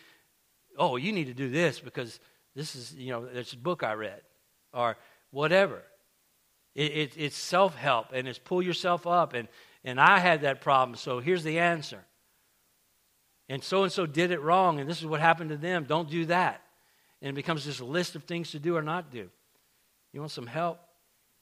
[0.78, 2.20] oh, you need to do this because
[2.54, 4.20] this is, you know, this book I read,
[4.72, 4.96] or
[5.30, 5.82] whatever.
[6.74, 9.48] It, it, it's self help and it's pull yourself up and
[9.84, 12.02] and I had that problem, so here's the answer.
[13.50, 15.84] And so and so did it wrong, and this is what happened to them.
[15.84, 16.62] Don't do that.
[17.20, 19.28] And it becomes this list of things to do or not do.
[20.12, 20.78] You want some help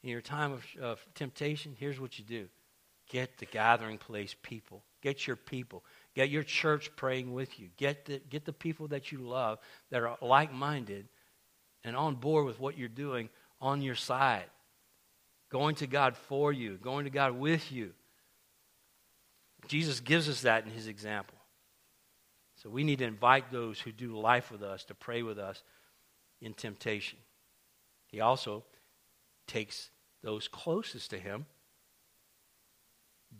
[0.03, 1.77] in your time of, of temptation?
[1.79, 2.49] Here's what you do
[3.09, 5.85] get the gathering place people, get your people,
[6.15, 7.69] Get your church praying with you.
[7.77, 9.59] Get the, get the people that you love
[9.91, 11.09] that are like minded
[11.85, 14.45] and on board with what you're doing on your side.
[15.51, 17.93] Going to God for you, going to God with you.
[19.69, 21.39] Jesus gives us that in his example.
[22.57, 25.63] So we need to invite those who do life with us to pray with us
[26.41, 27.19] in temptation.
[28.09, 28.65] He also
[29.47, 29.91] takes
[30.23, 31.47] those closest to him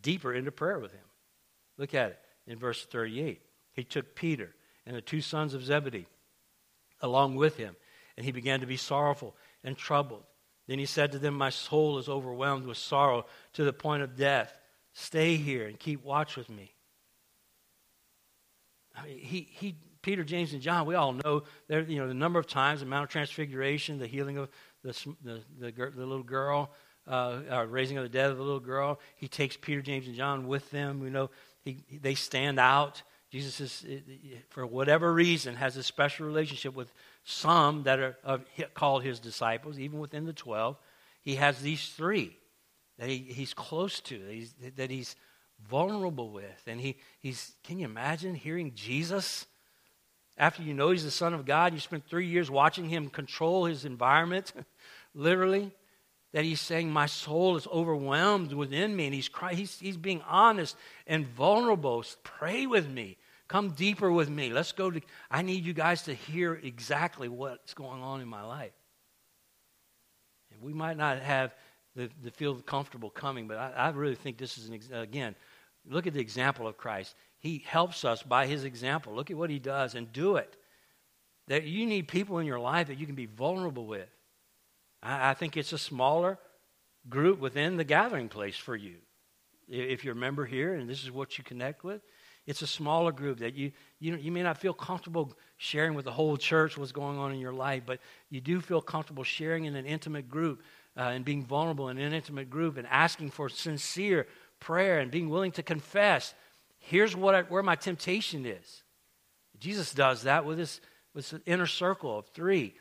[0.01, 1.05] deeper into prayer with him.
[1.77, 3.41] Look at it in verse 38.
[3.73, 4.55] He took Peter
[4.87, 6.07] and the two sons of Zebedee
[7.01, 7.75] along with him,
[8.17, 10.23] and he began to be sorrowful and troubled.
[10.69, 14.17] Then he said to them, My soul is overwhelmed with sorrow to the point of
[14.17, 14.57] death.
[14.93, 16.73] Stay here and keep watch with me.
[18.95, 22.15] I mean, he, he, Peter, James, and John, we all know there, you know, the
[22.15, 24.49] number of times, the Mount of Transfiguration, the healing of
[24.85, 24.93] the,
[25.25, 26.71] the, the, the little girl,
[27.09, 29.01] uh, uh, raising of the dead of the little girl.
[29.17, 31.01] He takes Peter, James, and John with them.
[31.01, 31.31] We know
[31.65, 33.03] he, they stand out.
[33.31, 33.85] Jesus is,
[34.51, 36.93] for whatever reason, has a special relationship with
[37.25, 38.41] some that are, are
[38.75, 40.77] called his disciples, even within the 12.
[41.23, 42.37] He has these three
[42.99, 45.17] that he, he's close to, that he's, that he's
[45.69, 46.63] vulnerable with.
[46.67, 49.47] And he, he's, can you imagine hearing Jesus?
[50.37, 53.65] After you know he's the Son of God, you spent three years watching him control
[53.65, 54.53] his environment,
[55.15, 55.73] literally
[56.33, 59.07] that he's saying, My soul is overwhelmed within me.
[59.07, 62.05] And he's, crying, he's, he's being honest and vulnerable.
[62.23, 63.19] Pray with me.
[63.49, 64.51] Come deeper with me.
[64.51, 65.01] Let's go to.
[65.31, 68.73] I need you guys to hear exactly what's going on in my life.
[70.53, 71.55] And we might not have
[71.95, 75.35] the, the feel comfortable coming, but I, I really think this is, an, again,
[75.87, 77.15] look at the example of Christ.
[77.41, 79.15] He helps us by his example.
[79.15, 80.57] Look at what he does and do it.
[81.49, 84.09] That you need people in your life that you can be vulnerable with.
[85.03, 86.39] I, I think it's a smaller
[87.09, 88.97] group within the gathering place for you.
[89.69, 92.03] If you're a member here and this is what you connect with,
[92.47, 96.11] it's a smaller group that you, you, you may not feel comfortable sharing with the
[96.11, 99.77] whole church what's going on in your life, but you do feel comfortable sharing in
[99.77, 100.63] an intimate group
[100.97, 104.27] uh, and being vulnerable in an intimate group and asking for sincere
[104.59, 106.35] prayer and being willing to confess.
[106.79, 108.83] Here's what I, where my temptation is.
[109.61, 110.81] Jesus does that with his,
[111.15, 112.75] with his inner circle of three.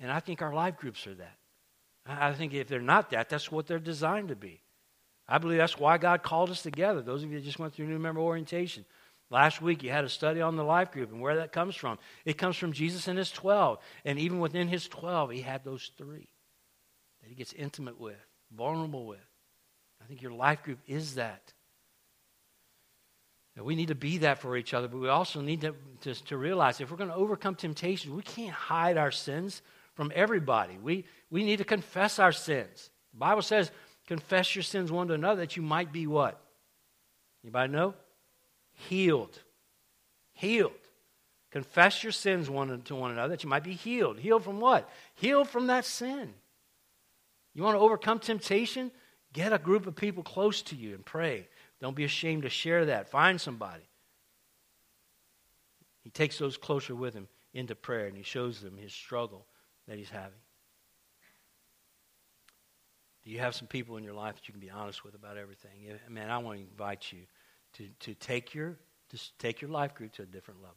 [0.00, 1.36] And I think our life groups are that.
[2.06, 4.60] I think if they're not that, that's what they're designed to be.
[5.26, 7.00] I believe that's why God called us together.
[7.00, 8.84] Those of you that just went through new member orientation.
[9.30, 11.98] Last week, you had a study on the life group and where that comes from.
[12.26, 13.78] It comes from Jesus and his 12.
[14.04, 16.28] And even within his 12, he had those three
[17.22, 18.20] that he gets intimate with,
[18.54, 19.26] vulnerable with.
[20.02, 21.54] I think your life group is that.
[23.58, 26.36] we need to be that for each other, but we also need to, to, to
[26.36, 29.62] realize if we're going to overcome temptation, we can't hide our sins
[29.94, 30.76] from everybody.
[30.82, 32.90] We, we need to confess our sins.
[33.12, 33.70] The Bible says,
[34.06, 36.40] confess your sins one to another that you might be what?
[37.42, 37.94] Anybody know?
[38.72, 39.38] Healed.
[40.32, 40.72] Healed.
[41.50, 44.18] Confess your sins one to one another that you might be healed.
[44.18, 44.90] Healed from what?
[45.14, 46.34] Healed from that sin.
[47.54, 48.90] You want to overcome temptation?
[49.32, 51.46] Get a group of people close to you and pray.
[51.80, 53.08] Don't be ashamed to share that.
[53.08, 53.84] Find somebody.
[56.02, 59.46] He takes those closer with him into prayer and he shows them his struggle
[59.88, 60.38] that he's having?
[63.24, 65.38] Do you have some people in your life that you can be honest with about
[65.38, 65.70] everything?
[66.10, 67.20] Man, I want to invite you
[67.74, 68.76] to, to take your
[69.10, 70.76] to take your life group to a different level.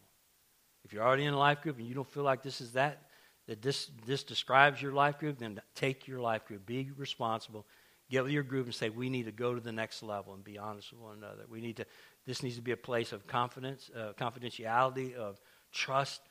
[0.84, 3.02] If you're already in a life group and you don't feel like this is that,
[3.48, 6.66] that this, this describes your life group, then take your life group.
[6.66, 7.66] Be responsible.
[8.10, 10.44] Get with your group and say, we need to go to the next level and
[10.44, 11.44] be honest with one another.
[11.50, 11.86] We need to,
[12.26, 15.42] this needs to be a place of confidence, uh, confidentiality, of
[15.74, 16.22] trust,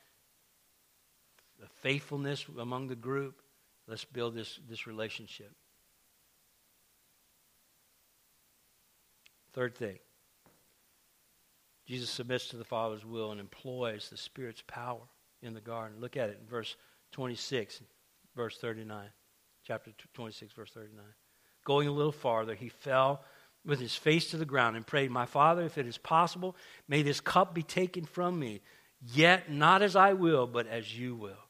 [1.59, 3.41] the faithfulness among the group.
[3.87, 5.51] Let's build this, this relationship.
[9.53, 9.97] Third thing
[11.87, 15.01] Jesus submits to the Father's will and employs the Spirit's power
[15.41, 15.99] in the garden.
[15.99, 16.75] Look at it in verse
[17.13, 17.81] 26,
[18.35, 19.07] verse 39.
[19.65, 21.03] Chapter 26, verse 39.
[21.63, 23.23] Going a little farther, he fell
[23.65, 26.55] with his face to the ground and prayed, My Father, if it is possible,
[26.87, 28.61] may this cup be taken from me,
[29.01, 31.46] yet not as I will, but as you will.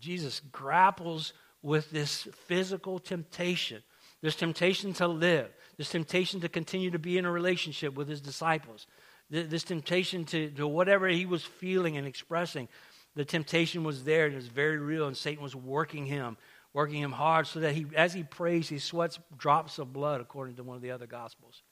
[0.00, 3.82] Jesus grapples with this physical temptation,
[4.22, 8.20] this temptation to live, this temptation to continue to be in a relationship with his
[8.20, 8.86] disciples,
[9.30, 12.68] this temptation to, to whatever he was feeling and expressing.
[13.14, 16.36] The temptation was there and it was very real, and Satan was working him,
[16.72, 20.56] working him hard so that he, as he prays, he sweats drops of blood, according
[20.56, 21.62] to one of the other gospels.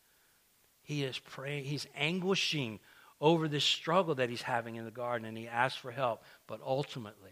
[0.82, 2.80] He is praying, he's anguishing
[3.20, 6.24] over this struggle that he's having in the garden, and he asks for help.
[6.46, 7.30] But ultimately,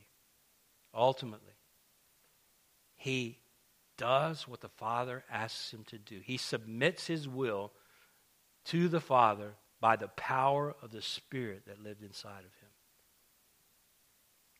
[0.94, 1.55] ultimately,
[2.96, 3.38] he
[3.96, 6.20] does what the Father asks him to do.
[6.22, 7.72] He submits his will
[8.66, 12.70] to the Father by the power of the Spirit that lived inside of him.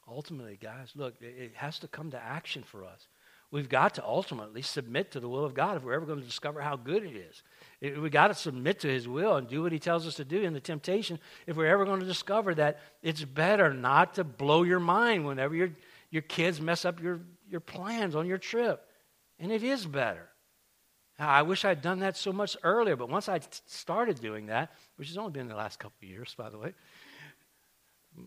[0.09, 3.07] Ultimately, guys, look, it has to come to action for us.
[3.53, 6.25] We've got to ultimately submit to the will of God if we're ever going to
[6.25, 7.43] discover how good it is.
[8.01, 10.41] We've got to submit to His will and do what He tells us to do
[10.41, 14.63] in the temptation if we're ever going to discover that it's better not to blow
[14.63, 15.71] your mind whenever your,
[16.13, 18.87] your kids mess up your, your plans on your trip.
[19.41, 20.29] And it is better.
[21.19, 25.09] I wish I'd done that so much earlier, but once I started doing that, which
[25.09, 26.75] has only been the last couple of years, by the way,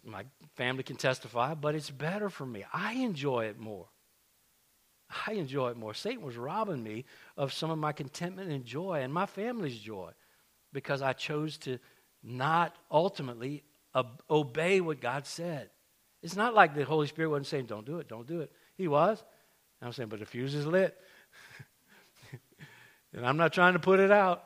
[0.03, 0.23] my
[0.55, 2.65] family can testify, but it's better for me.
[2.73, 3.87] I enjoy it more.
[5.27, 5.93] I enjoy it more.
[5.93, 7.05] Satan was robbing me
[7.37, 10.11] of some of my contentment and joy and my family's joy
[10.73, 11.77] because I chose to
[12.23, 13.63] not ultimately
[14.29, 15.69] obey what God said.
[16.25, 18.51] It's not like the Holy Spirit wasn't saying, don't do it, don't do it.
[18.77, 19.23] He was.
[19.79, 20.97] I'm saying, but the fuse is lit.
[23.13, 24.43] and I'm not trying to put it out,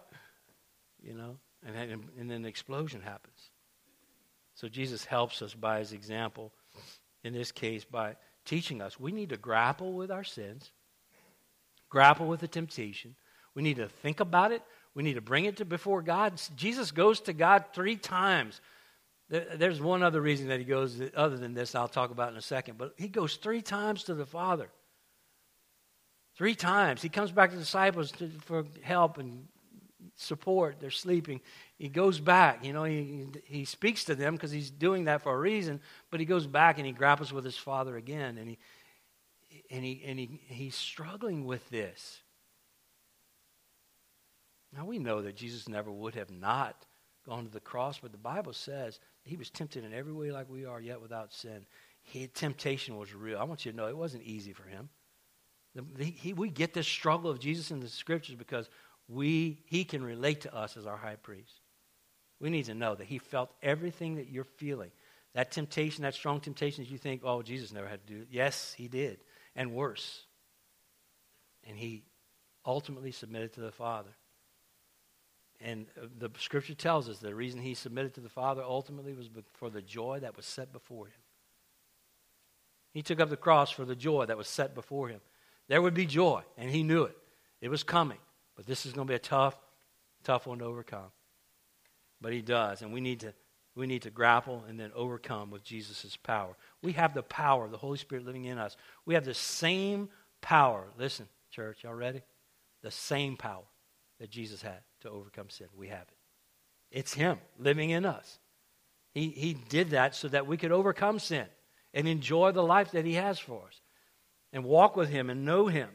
[1.02, 1.38] you know.
[1.66, 3.50] And then, and then an explosion happens.
[4.56, 6.52] So Jesus helps us by his example,
[7.24, 10.74] in this case, by teaching us we need to grapple with our sins,
[11.88, 13.16] grapple with the temptation.
[13.56, 14.64] We need to think about it.
[14.96, 16.42] We need to bring it to before God.
[16.58, 18.60] Jesus goes to God three times.
[19.30, 22.42] There's one other reason that he goes, other than this, I'll talk about in a
[22.42, 22.80] second.
[22.80, 24.70] But he goes three times to the Father.
[26.36, 27.02] Three times.
[27.02, 29.48] He comes back to the disciples to, for help and
[30.16, 30.78] support.
[30.80, 31.42] They're sleeping.
[31.78, 32.66] He goes back.
[32.66, 36.20] You know, he, he speaks to them because he's doing that for a reason, but
[36.20, 38.38] he goes back and he grapples with his father again.
[38.38, 38.58] And, he,
[39.70, 42.20] and, he, and he, he's struggling with this.
[44.76, 46.86] Now, we know that Jesus never would have not
[47.28, 50.50] gone to the cross, but the Bible says he was tempted in every way like
[50.50, 51.66] we are, yet without sin.
[52.02, 53.38] He, temptation was real.
[53.38, 54.90] I want you to know it wasn't easy for him.
[56.00, 58.70] He, we get this struggle of Jesus in the scriptures because
[59.08, 61.62] we, he can relate to us as our high priest.
[62.40, 64.92] We need to know that he felt everything that you're feeling.
[65.36, 68.28] That temptation, that strong temptation that you think, oh, Jesus never had to do it.
[68.32, 69.20] Yes, he did.
[69.56, 70.24] And worse.
[71.68, 72.04] And he
[72.66, 74.10] ultimately submitted to the Father.
[75.62, 79.30] And uh, the scripture tells us the reason he submitted to the Father ultimately was
[79.54, 81.22] for the joy that was set before him.
[82.94, 85.22] He took up the cross for the joy that was set before him.
[85.68, 87.18] There would be joy, and he knew it.
[87.62, 88.18] It was coming.
[88.56, 89.56] But this is going to be a tough,
[90.24, 91.12] tough one to overcome.
[92.20, 93.34] But he does, and we need to
[93.76, 96.58] we need to grapple and then overcome with Jesus' power.
[96.82, 98.76] We have the power of the Holy Spirit living in us.
[99.06, 100.10] We have the same
[100.42, 100.88] power.
[100.98, 102.22] Listen, church, y'all ready?
[102.82, 103.64] The same power
[104.20, 105.68] that Jesus had to overcome sin.
[105.76, 106.18] We have it.
[106.92, 108.40] It's Him living in us.
[109.14, 111.46] He, he did that so that we could overcome sin
[111.94, 113.82] and enjoy the life that He has for us
[114.54, 115.90] and walk with Him and know Him.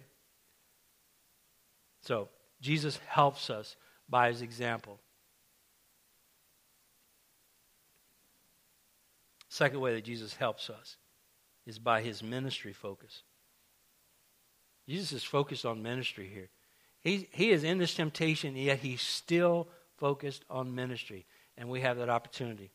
[2.02, 2.28] So,
[2.60, 3.76] Jesus helps us
[4.08, 4.98] by His example.
[9.48, 10.96] Second way that Jesus helps us
[11.66, 13.22] is by His ministry focus.
[14.88, 16.50] Jesus is focused on ministry here.
[17.04, 21.26] He, is in this temptation, yet he's still focused on ministry.
[21.56, 22.70] And we have that opportunity.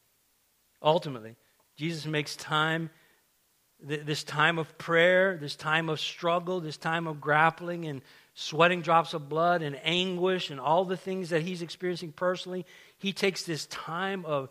[0.82, 1.36] Ultimately,
[1.76, 2.92] Jesus makes time
[3.82, 8.02] this time of prayer, this time of struggle, this time of grappling and
[8.34, 12.65] sweating drops of blood and anguish and all the things that he's experiencing personally,
[12.98, 14.50] he takes this time of,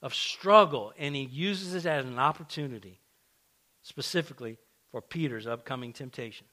[0.00, 3.00] of struggle and he uses it as an opportunity,
[3.82, 4.58] specifically
[4.92, 6.50] for Peter's upcoming temptations.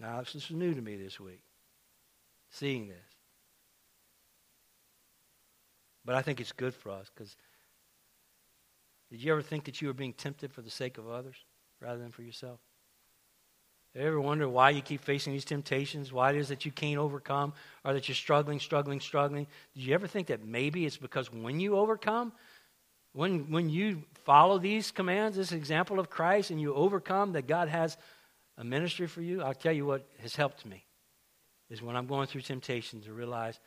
[0.00, 1.42] Now, this is new to me this week,
[2.50, 2.96] seeing this.
[6.04, 7.36] But I think it's good for us because
[9.10, 11.36] did you ever think that you were being tempted for the sake of others
[11.80, 12.60] rather than for yourself?
[13.94, 16.12] You ever wonder why you keep facing these temptations?
[16.12, 17.52] Why it is that you can't overcome
[17.84, 19.48] or that you're struggling, struggling, struggling?
[19.74, 22.32] Did you ever think that maybe it's because when you overcome,
[23.12, 27.68] when, when you follow these commands, this example of Christ, and you overcome, that God
[27.68, 27.96] has
[28.60, 29.42] a ministry for you?
[29.42, 30.84] I'll tell you what has helped me
[31.70, 33.58] is when I'm going through temptation to realize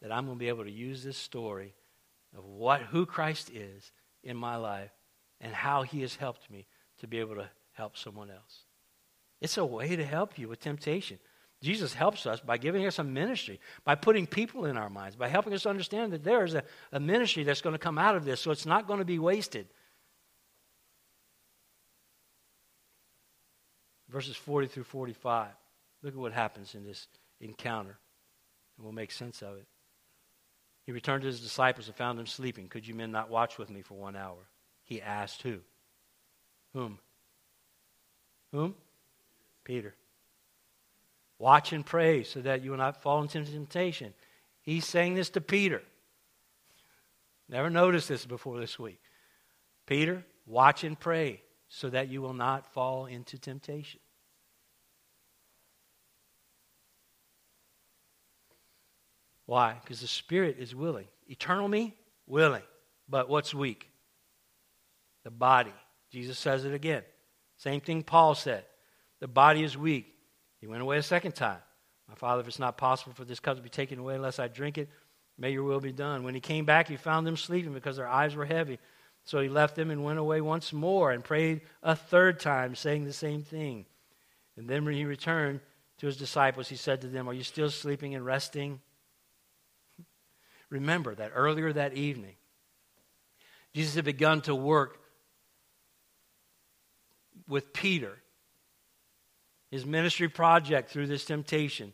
[0.00, 1.74] that I'm going to be able to use this story
[2.36, 3.92] of what who Christ is
[4.24, 4.90] in my life
[5.40, 6.66] and how he has helped me
[7.00, 8.64] to be able to help someone else.
[9.42, 11.18] It's a way to help you with temptation.
[11.60, 15.28] Jesus helps us by giving us a ministry, by putting people in our minds, by
[15.28, 16.62] helping us understand that there is a,
[16.92, 19.18] a ministry that's going to come out of this, so it's not going to be
[19.18, 19.66] wasted.
[24.08, 25.48] Verses 40 through 45.
[26.02, 27.06] Look at what happens in this
[27.40, 27.98] encounter,
[28.76, 29.66] and we'll make sense of it.
[30.86, 32.68] He returned to his disciples and found them sleeping.
[32.68, 34.38] Could you men not watch with me for one hour?
[34.84, 35.58] He asked who?
[36.72, 36.98] Whom?
[38.52, 38.74] Whom?
[39.64, 39.94] Peter.
[41.38, 44.14] Watch and pray so that you will not fall into temptation.
[44.62, 45.82] He's saying this to Peter.
[47.48, 49.00] Never noticed this before this week.
[49.86, 54.00] Peter, watch and pray so that you will not fall into temptation.
[59.46, 59.76] Why?
[59.82, 61.06] Because the spirit is willing.
[61.26, 61.94] Eternal me,
[62.26, 62.62] willing.
[63.08, 63.88] But what's weak?
[65.24, 65.72] The body.
[66.10, 67.02] Jesus says it again.
[67.56, 68.64] Same thing Paul said.
[69.20, 70.14] The body is weak.
[70.60, 71.60] He went away a second time.
[72.08, 74.48] My father, if it's not possible for this cup to be taken away unless I
[74.48, 74.88] drink it,
[75.38, 76.24] may your will be done.
[76.24, 78.78] When he came back, he found them sleeping because their eyes were heavy.
[79.28, 83.04] So he left them and went away once more and prayed a third time, saying
[83.04, 83.84] the same thing.
[84.56, 85.60] And then when he returned
[85.98, 88.80] to his disciples, he said to them, Are you still sleeping and resting?
[90.70, 92.36] Remember that earlier that evening,
[93.74, 94.98] Jesus had begun to work
[97.46, 98.16] with Peter,
[99.70, 101.92] his ministry project through this temptation.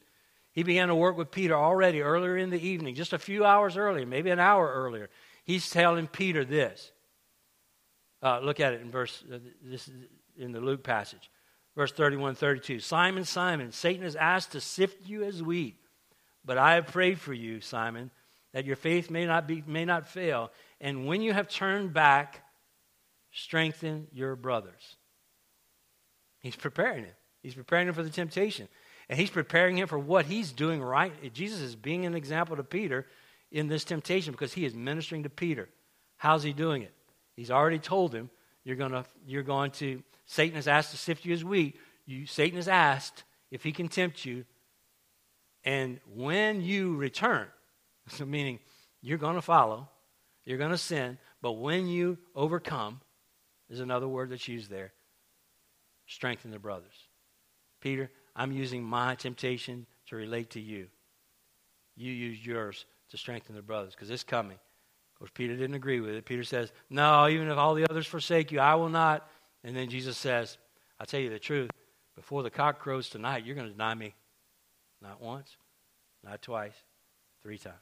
[0.52, 3.76] He began to work with Peter already earlier in the evening, just a few hours
[3.76, 5.10] earlier, maybe an hour earlier.
[5.42, 6.92] He's telling Peter this.
[8.24, 9.94] Uh, look at it in verse, uh, this is
[10.38, 11.30] in the Luke passage,
[11.76, 12.80] verse 31 32.
[12.80, 15.76] Simon, Simon, Satan has asked to sift you as wheat,
[16.42, 18.10] but I have prayed for you, Simon,
[18.54, 20.50] that your faith may not, be, may not fail.
[20.80, 22.42] And when you have turned back,
[23.30, 24.96] strengthen your brothers.
[26.40, 27.14] He's preparing him.
[27.42, 28.68] He's preparing him for the temptation.
[29.10, 31.12] And he's preparing him for what he's doing right.
[31.34, 33.06] Jesus is being an example to Peter
[33.50, 35.68] in this temptation because he is ministering to Peter.
[36.16, 36.94] How's he doing it?
[37.36, 38.30] He's already told him,
[38.64, 41.76] you're, gonna, you're going to, Satan has asked to sift you as wheat.
[42.06, 44.44] You, Satan has asked if he can tempt you.
[45.64, 47.46] And when you return,
[48.08, 48.58] so meaning
[49.02, 49.88] you're going to follow,
[50.44, 53.00] you're going to sin, but when you overcome,
[53.70, 54.92] is another word that's used there
[56.06, 57.08] strengthen the brothers.
[57.80, 60.88] Peter, I'm using my temptation to relate to you.
[61.96, 64.58] You use yours to strengthen the brothers because it's coming.
[65.14, 66.24] Of course, Peter didn't agree with it.
[66.24, 69.28] Peter says, No, even if all the others forsake you, I will not.
[69.62, 70.58] And then Jesus says,
[70.98, 71.70] I'll tell you the truth.
[72.16, 74.14] Before the cock crows tonight, you're going to deny me.
[75.00, 75.56] Not once,
[76.22, 76.74] not twice,
[77.42, 77.76] three times.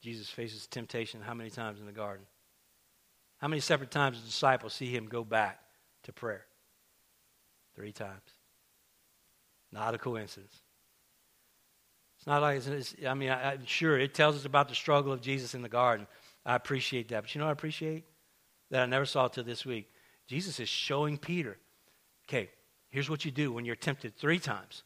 [0.00, 2.24] Jesus faces temptation how many times in the garden?
[3.38, 5.60] How many separate times the disciples see him go back
[6.04, 6.46] to prayer?
[7.74, 8.20] Three times.
[9.72, 10.62] Not a coincidence.
[12.20, 15.22] It's not like, it's, I mean, I, sure it tells us about the struggle of
[15.22, 16.06] Jesus in the garden.
[16.44, 17.22] I appreciate that.
[17.22, 18.04] But you know what I appreciate?
[18.70, 19.90] That I never saw till this week.
[20.28, 21.56] Jesus is showing Peter,
[22.28, 22.50] okay,
[22.90, 24.82] here's what you do when you're tempted three times.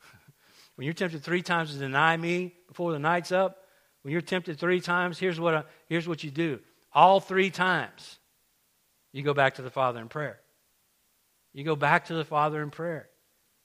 [0.76, 3.64] when you're tempted three times to deny me before the night's up,
[4.02, 6.60] when you're tempted three times, here's what, I, here's what you do.
[6.92, 8.20] All three times,
[9.12, 10.38] you go back to the Father in prayer.
[11.52, 13.08] You go back to the Father in prayer.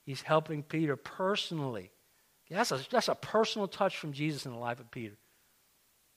[0.04, 1.92] He's helping Peter personally.
[2.50, 5.16] That's a, that's a personal touch from Jesus in the life of Peter.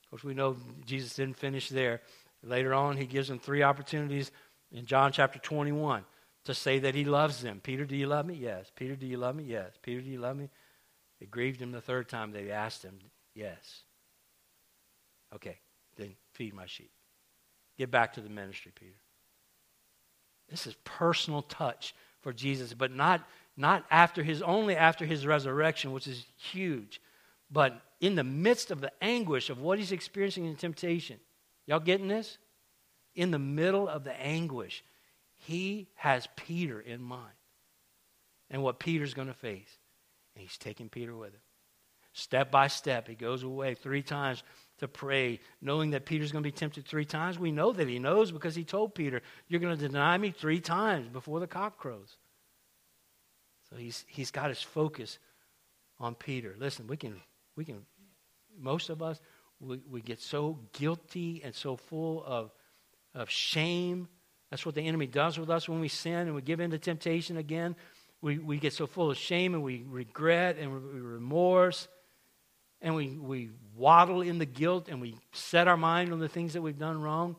[0.03, 2.01] Of course, we know Jesus didn't finish there.
[2.43, 4.31] Later on, he gives them three opportunities
[4.71, 6.03] in John chapter 21
[6.45, 7.59] to say that he loves them.
[7.61, 8.35] Peter, do you love me?
[8.35, 8.71] Yes.
[8.75, 9.43] Peter, do you love me?
[9.43, 9.71] Yes.
[9.81, 10.49] Peter, do you love me?
[11.19, 12.99] It grieved him the third time they asked him,
[13.33, 13.83] Yes.
[15.35, 15.59] Okay,
[15.97, 16.91] then feed my sheep.
[17.77, 18.95] Get back to the ministry, Peter.
[20.49, 25.91] This is personal touch for Jesus, but not, not after his only after his resurrection,
[25.91, 27.01] which is huge,
[27.51, 31.19] but in the midst of the anguish of what he's experiencing in temptation.
[31.65, 32.37] Y'all getting this?
[33.15, 34.83] In the middle of the anguish,
[35.33, 37.33] he has Peter in mind
[38.51, 39.77] and what Peter's going to face.
[40.35, 41.41] And he's taking Peter with him.
[42.13, 44.43] Step by step, he goes away three times
[44.79, 47.37] to pray, knowing that Peter's going to be tempted three times.
[47.37, 50.59] We know that he knows because he told Peter, You're going to deny me three
[50.59, 52.17] times before the cock crows.
[53.69, 55.19] So he's, he's got his focus
[55.99, 56.55] on Peter.
[56.57, 57.21] Listen, we can,
[57.55, 57.85] we can
[58.59, 59.19] most of us,
[59.59, 62.51] we, we get so guilty and so full of,
[63.13, 64.07] of shame.
[64.49, 66.77] That's what the enemy does with us when we sin and we give in to
[66.77, 67.75] temptation again.
[68.21, 71.87] We, we get so full of shame and we regret and we remorse
[72.81, 76.53] and we, we waddle in the guilt and we set our mind on the things
[76.53, 77.35] that we've done wrong,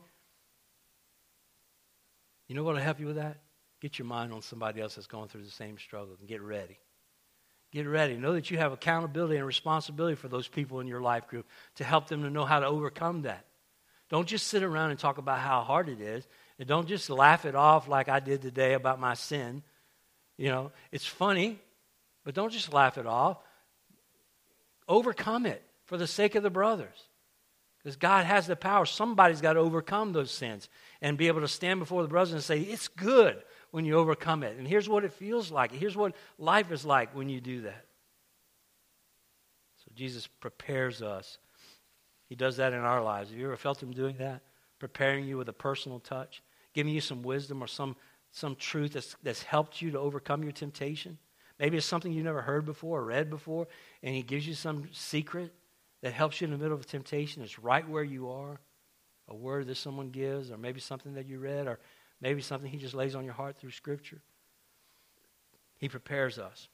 [2.47, 3.37] you know what will help you with that?
[3.81, 6.77] Get your mind on somebody else that's going through the same struggle and get ready.
[7.71, 8.17] Get ready.
[8.17, 11.83] Know that you have accountability and responsibility for those people in your life group to
[11.83, 13.45] help them to know how to overcome that.
[14.09, 16.27] Don't just sit around and talk about how hard it is.
[16.57, 19.61] And don't just laugh it off like I did today about my sin.
[20.35, 21.59] You know, it's funny,
[22.25, 23.37] but don't just laugh it off.
[24.87, 27.07] Overcome it for the sake of the brothers.
[27.77, 28.85] Because God has the power.
[28.85, 30.67] Somebody's got to overcome those sins
[31.01, 34.43] and be able to stand before the brothers and say, It's good when you overcome
[34.43, 34.57] it.
[34.57, 35.71] And here's what it feels like.
[35.71, 37.85] Here's what life is like when you do that.
[39.77, 41.37] So Jesus prepares us.
[42.27, 43.29] He does that in our lives.
[43.29, 44.41] Have you ever felt Him doing that?
[44.77, 46.41] Preparing you with a personal touch,
[46.73, 47.95] giving you some wisdom or some,
[48.31, 51.17] some truth that's, that's helped you to overcome your temptation?
[51.59, 53.67] Maybe it's something you've never heard before or read before,
[54.01, 55.53] and He gives you some secret
[56.01, 57.43] that helps you in the middle of temptation.
[57.43, 58.59] It's right where you are.
[59.27, 61.79] A word that someone gives, or maybe something that you read, or
[62.21, 64.21] maybe something He just lays on your heart through Scripture.
[65.77, 66.67] He prepares us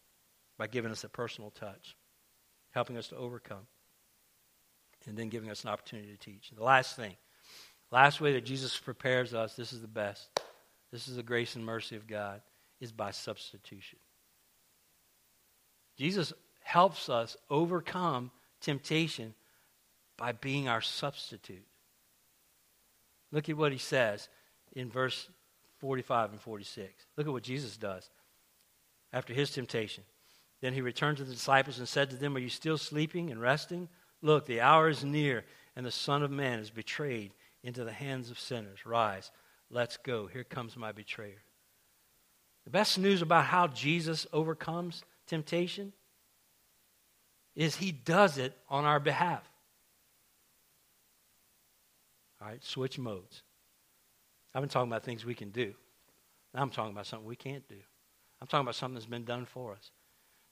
[0.57, 1.95] by giving us a personal touch,
[2.71, 3.67] helping us to overcome,
[5.05, 6.51] and then giving us an opportunity to teach.
[6.55, 7.15] The last thing,
[7.91, 10.29] last way that Jesus prepares us, this is the best.
[10.91, 12.41] This is the grace and mercy of God,
[12.79, 13.99] is by substitution.
[15.97, 16.33] Jesus
[16.63, 18.31] helps us overcome
[18.61, 19.33] temptation
[20.17, 21.65] by being our substitute.
[23.31, 24.29] Look at what he says
[24.74, 25.30] in verse
[25.80, 27.05] 45 and 46.
[27.18, 28.09] Look at what Jesus does
[29.13, 30.03] after his temptation.
[30.61, 33.41] Then he returned to the disciples and said to them, Are you still sleeping and
[33.41, 33.89] resting?
[34.22, 35.43] Look, the hour is near,
[35.76, 37.32] and the Son of Man is betrayed
[37.63, 38.86] into the hands of sinners.
[38.86, 39.32] Rise,
[39.70, 40.28] let's go.
[40.28, 41.43] Here comes my betrayer.
[42.63, 45.93] The best news about how Jesus overcomes temptation
[47.55, 49.43] is he does it on our behalf.
[52.41, 53.43] All right, switch modes.
[54.56, 55.74] I've been talking about things we can do.
[56.53, 57.76] Now I'm talking about something we can't do.
[58.41, 59.91] I'm talking about something that's been done for us.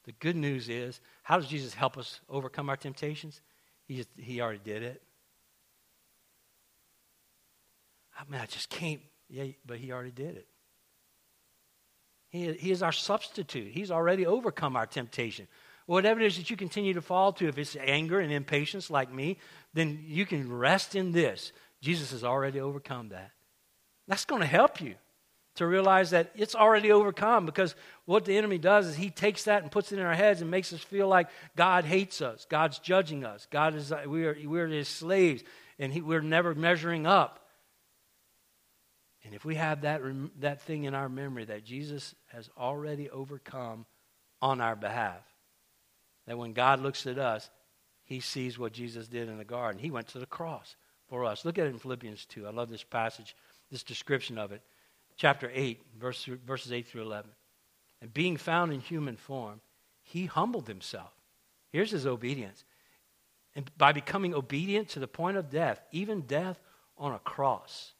[0.03, 3.41] The good news is, how does Jesus help us overcome our temptations?
[3.85, 5.01] He, just, he already did it.
[8.19, 8.99] I mean, I just can't.
[9.29, 10.47] Yeah, but he already did it.
[12.27, 13.71] He, he is our substitute.
[13.71, 15.47] He's already overcome our temptation.
[15.85, 19.13] Whatever it is that you continue to fall to, if it's anger and impatience like
[19.13, 19.37] me,
[19.73, 21.53] then you can rest in this.
[21.79, 23.31] Jesus has already overcome that.
[24.07, 24.95] That's going to help you
[25.55, 27.75] to realize that it's already overcome because
[28.05, 30.49] what the enemy does is he takes that and puts it in our heads and
[30.49, 34.67] makes us feel like God hates us, God's judging us, God is we are we're
[34.67, 35.43] his slaves,
[35.77, 37.39] and he, we're never measuring up.
[39.23, 40.01] And if we have that
[40.39, 43.85] that thing in our memory that Jesus has already overcome
[44.41, 45.21] on our behalf,
[46.25, 47.49] that when God looks at us,
[48.03, 49.79] he sees what Jesus did in the garden.
[49.79, 50.75] He went to the cross
[51.07, 51.45] for us.
[51.45, 52.47] Look at it in Philippians 2.
[52.47, 53.35] I love this passage,
[53.73, 54.61] this description of it
[55.17, 57.29] chapter 8, verse, verses 8 through 11.
[58.01, 59.61] And being found in human form,
[60.03, 61.11] he humbled himself.
[61.71, 62.63] Here's his obedience.
[63.55, 66.59] And by becoming obedient to the point of death, even death
[66.97, 67.93] on a cross.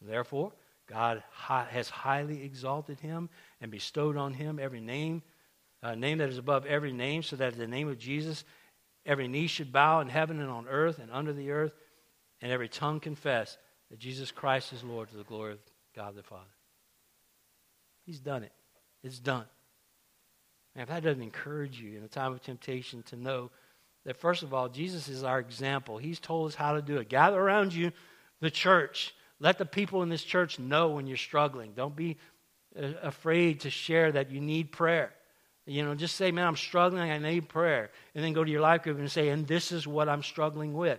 [0.00, 0.52] Therefore,
[0.86, 3.28] God has highly exalted him
[3.60, 5.22] and bestowed on him every name,
[5.82, 8.44] a name that is above every name, so that at the name of Jesus,
[9.06, 11.72] every knee should bow in heaven and on earth and under the earth,
[12.40, 13.56] and every tongue confess
[13.92, 15.58] that Jesus Christ is Lord to the glory of
[15.94, 16.48] God the Father.
[18.06, 18.52] He's done it.
[19.04, 19.44] It's done.
[20.74, 23.50] And if that doesn't encourage you in a time of temptation to know
[24.06, 25.98] that, first of all, Jesus is our example.
[25.98, 27.10] He's told us how to do it.
[27.10, 27.92] Gather around you
[28.40, 29.14] the church.
[29.40, 31.74] Let the people in this church know when you're struggling.
[31.76, 32.16] Don't be
[32.74, 35.12] uh, afraid to share that you need prayer.
[35.66, 37.90] You know, just say, man, I'm struggling, I need prayer.
[38.14, 40.72] And then go to your life group and say, and this is what I'm struggling
[40.72, 40.98] with.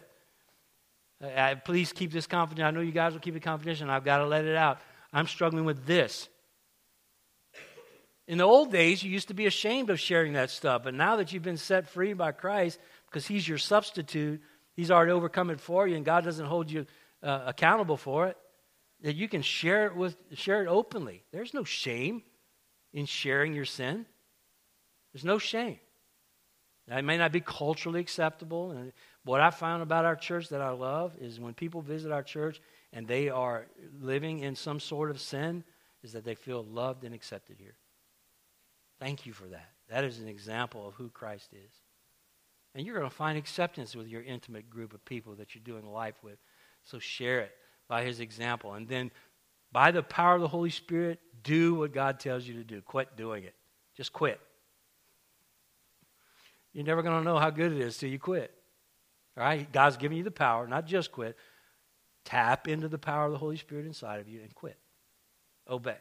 [1.24, 2.68] Uh, please keep this confidential.
[2.68, 3.90] I know you guys will keep it confidential.
[3.90, 4.80] I've got to let it out.
[5.14, 6.28] I'm struggling with this.
[8.28, 10.84] In the old days, you used to be ashamed of sharing that stuff.
[10.84, 14.42] But now that you've been set free by Christ, because He's your substitute,
[14.76, 16.86] He's already overcome it for you, and God doesn't hold you
[17.22, 18.38] uh, accountable for it,
[19.02, 21.24] that you can share it with share it openly.
[21.32, 22.24] There's no shame
[22.94, 24.06] in sharing your sin.
[25.14, 25.80] There's no shame.
[26.88, 28.92] Now, it may not be culturally acceptable, and
[29.26, 32.62] what I found about our church that I love is when people visit our church
[32.92, 33.68] and they are
[34.02, 35.64] living in some sort of sin,
[36.04, 37.76] is that they feel loved and accepted here.
[39.00, 39.70] Thank you for that.
[39.90, 41.72] That is an example of who Christ is.
[42.76, 45.92] And you're going to find acceptance with your intimate group of people that you're doing
[45.92, 46.38] life with.
[46.84, 47.52] So share it
[47.88, 48.74] by his example.
[48.74, 49.12] And then
[49.72, 52.82] by the power of the Holy Spirit, do what God tells you to do.
[52.82, 53.56] Quit doing it.
[53.96, 54.40] Just quit.
[56.74, 58.54] You're never going to know how good it is till you quit.
[59.38, 59.72] All right?
[59.72, 61.36] God's giving you the power, not just quit.
[62.26, 64.78] Tap into the power of the Holy Spirit inside of you and quit.
[65.70, 65.98] Obey.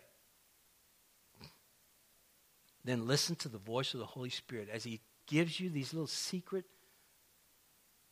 [2.85, 6.07] Then listen to the voice of the Holy Spirit as He gives you these little
[6.07, 6.64] secret,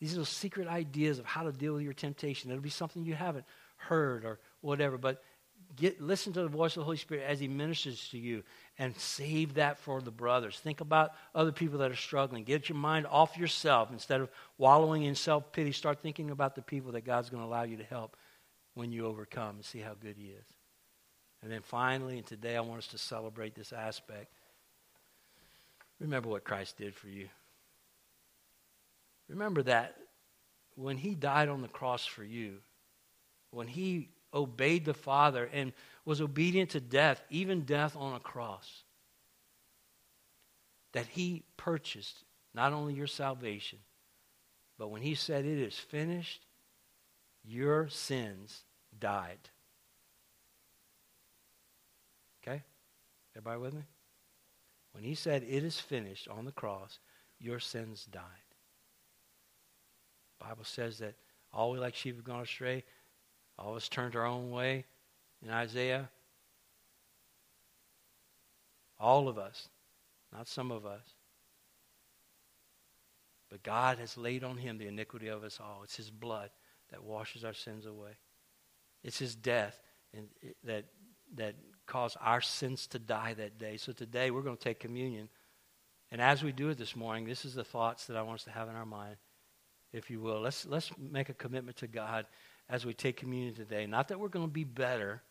[0.01, 2.51] these little secret ideas of how to deal with your temptation.
[2.51, 3.45] It'll be something you haven't
[3.77, 5.23] heard or whatever, but
[5.77, 8.43] get listen to the voice of the Holy Spirit as He ministers to you
[8.81, 10.59] and save that for the brothers.
[10.59, 12.45] Think about other people that are struggling.
[12.45, 15.71] Get your mind off yourself instead of wallowing in self pity.
[15.71, 18.17] Start thinking about the people that God's going to allow you to help
[18.73, 20.47] when you overcome and see how good He is.
[21.43, 24.33] And then finally, and today I want us to celebrate this aspect.
[26.01, 27.29] Remember what Christ did for you.
[29.29, 29.97] remember that
[30.75, 32.57] when he died on the cross for you,
[33.51, 35.73] when he obeyed the Father and
[36.05, 38.85] was obedient to death, even death on a cross,
[40.93, 42.25] that he purchased
[42.55, 43.79] not only your salvation,
[44.79, 46.47] but when he said, It is finished,
[47.45, 48.65] your sins
[48.99, 49.39] died.
[52.43, 52.63] Okay?
[53.37, 53.83] Everybody with me?
[54.93, 56.99] When he said, It is finished on the cross,
[57.39, 58.23] your sins died.
[60.41, 61.15] Bible says that
[61.53, 62.85] all we like sheep have gone astray,
[63.61, 64.87] all of us turned our own way.
[65.45, 66.09] In Isaiah,
[68.99, 69.69] all of us,
[70.33, 71.03] not some of us.
[73.51, 75.81] But God has laid on him the iniquity of us all.
[75.83, 76.51] It's his blood
[76.91, 78.13] that washes our sins away.
[79.03, 79.79] It's his death
[80.15, 80.29] and
[80.65, 80.85] that
[81.37, 81.55] that
[81.87, 83.77] caused our sins to die that day.
[83.77, 85.29] So today we're going to take communion.
[86.11, 88.45] And as we do it this morning, this is the thoughts that I want us
[88.45, 89.17] to have in our mind,
[89.93, 90.41] if you will.
[90.41, 92.27] Let's let's make a commitment to God
[92.71, 93.87] as we take communion today.
[93.87, 95.23] Not that we're going to be better,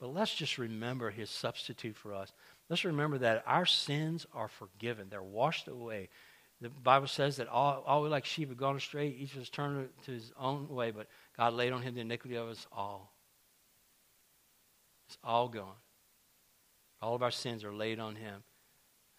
[0.00, 2.32] but let's just remember his substitute for us.
[2.70, 5.08] Let's remember that our sins are forgiven.
[5.10, 6.08] They're washed away.
[6.62, 9.88] The Bible says that all, all we like sheep have gone astray, each has turned
[10.04, 11.06] to his own way, but
[11.36, 13.12] God laid on him the iniquity of us all.
[15.08, 15.76] It's all gone.
[17.02, 18.42] All of our sins are laid on him.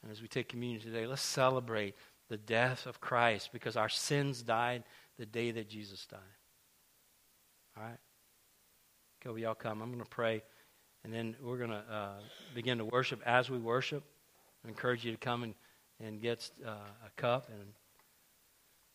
[0.02, 1.96] And as we take communion today, let's celebrate
[2.30, 4.84] the death of Christ because our sins died
[5.18, 6.20] the day that Jesus died.
[7.78, 7.98] All right?
[9.26, 9.82] Okay, y'all come.
[9.82, 10.44] I'm going to pray,
[11.04, 12.20] and then we're going to uh,
[12.56, 13.22] begin to worship.
[13.26, 14.04] As we worship,
[14.66, 15.54] I encourage you to come and
[16.04, 16.72] and gets uh,
[17.06, 17.74] a cup and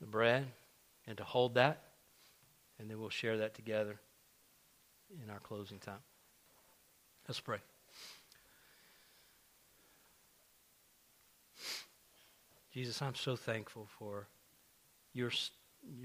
[0.01, 0.47] the bread
[1.07, 1.83] and to hold that.
[2.79, 3.99] And then we'll share that together
[5.23, 6.01] in our closing time.
[7.27, 7.59] Let's pray.
[12.73, 14.29] Jesus, I'm so thankful for
[15.15, 15.31] your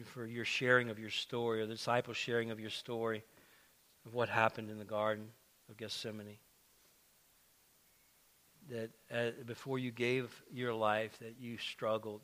[0.06, 3.24] for your sharing of your story, or the disciples' sharing of your story
[4.06, 5.28] of what happened in the Garden
[5.70, 6.38] of Gethsemane
[8.70, 12.22] that uh, before you gave your life that you struggled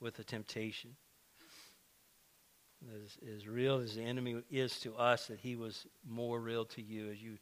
[0.00, 0.90] with the temptation.
[3.04, 6.82] As, as real as the enemy is to us, that he was more real to
[6.82, 7.38] you as you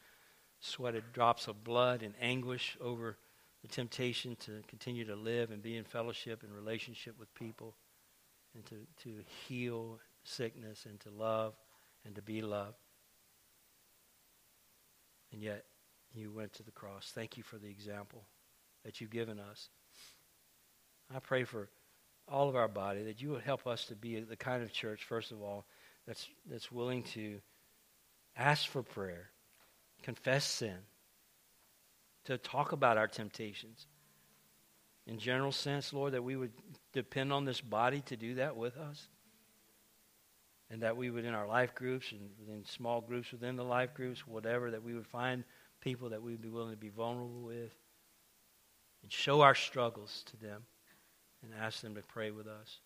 [0.61, 3.17] sweated drops of blood and anguish over
[3.63, 7.75] the temptation to continue to live and be in fellowship and relationship with people
[8.55, 11.55] and to, to heal sickness and to love
[12.05, 12.77] and to be loved.
[15.33, 15.65] And yet,
[16.13, 17.13] you went to the cross.
[17.15, 18.25] Thank you for the example
[18.85, 19.69] that you've given us.
[21.15, 21.69] I pray for
[22.29, 25.05] all of our body that you would help us to be the kind of church,
[25.05, 25.67] first of all,
[26.07, 27.41] that's, that's willing to
[28.37, 29.31] ask for prayer,
[30.03, 30.77] confess sin,
[32.25, 33.87] to talk about our temptations.
[35.11, 36.53] In general sense, Lord, that we would
[36.93, 39.09] depend on this body to do that with us.
[40.71, 43.93] And that we would, in our life groups and within small groups within the life
[43.93, 45.43] groups, whatever, that we would find
[45.81, 47.75] people that we'd be willing to be vulnerable with
[49.03, 50.63] and show our struggles to them
[51.43, 52.79] and ask them to pray with us.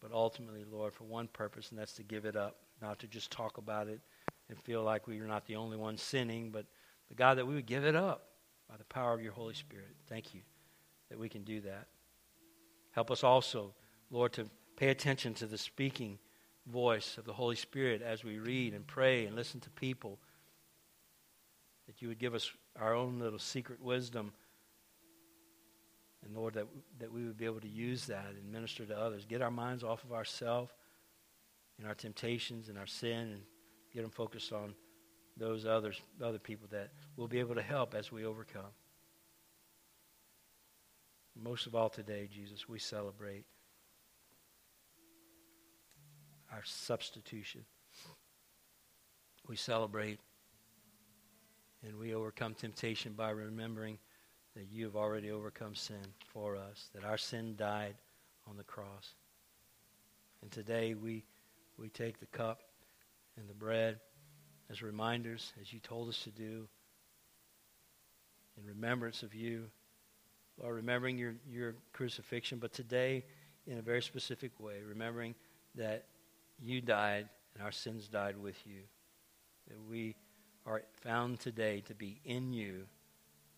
[0.00, 3.32] But ultimately, Lord, for one purpose, and that's to give it up, not to just
[3.32, 4.00] talk about it
[4.48, 6.66] and feel like we are not the only ones sinning, but
[7.08, 8.28] the God that we would give it up
[8.70, 9.96] by the power of your Holy Spirit.
[10.08, 10.42] Thank you
[11.08, 11.86] that we can do that.
[12.92, 13.74] Help us also,
[14.10, 16.18] Lord, to pay attention to the speaking
[16.66, 20.18] voice of the Holy Spirit as we read and pray and listen to people
[21.86, 22.50] that you would give us
[22.80, 24.32] our own little secret wisdom.
[26.24, 26.66] And Lord, that,
[26.98, 29.24] that we would be able to use that and minister to others.
[29.24, 30.72] Get our minds off of ourselves
[31.78, 33.42] and our temptations and our sin and
[33.92, 34.74] get them focused on
[35.36, 38.72] those others, other people that we'll be able to help as we overcome.
[41.42, 43.44] Most of all today, Jesus, we celebrate
[46.50, 47.64] our substitution.
[49.46, 50.18] We celebrate
[51.86, 53.98] and we overcome temptation by remembering
[54.56, 56.00] that you have already overcome sin
[56.32, 57.94] for us, that our sin died
[58.48, 59.14] on the cross.
[60.42, 61.24] And today we,
[61.78, 62.62] we take the cup
[63.36, 64.00] and the bread
[64.70, 66.66] as reminders, as you told us to do,
[68.56, 69.64] in remembrance of you.
[70.62, 73.24] Lord, remembering your, your crucifixion, but today
[73.66, 75.34] in a very specific way, remembering
[75.74, 76.04] that
[76.60, 78.80] you died and our sins died with you.
[79.68, 80.14] That we
[80.64, 82.86] are found today to be in you,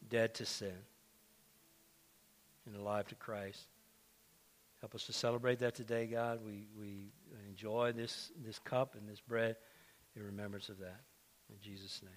[0.09, 0.73] dead to sin,
[2.67, 3.67] and alive to Christ.
[4.81, 6.41] Help us to celebrate that today, God.
[6.45, 7.13] We, we
[7.49, 9.57] enjoy this, this cup and this bread
[10.17, 11.01] in remembrance of that.
[11.51, 12.13] In Jesus' name.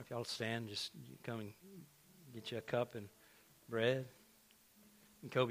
[0.00, 0.92] If y'all stand, just
[1.24, 1.52] come and
[2.32, 3.08] get you a cup and
[3.68, 4.06] bread.
[5.22, 5.48] And Kobe.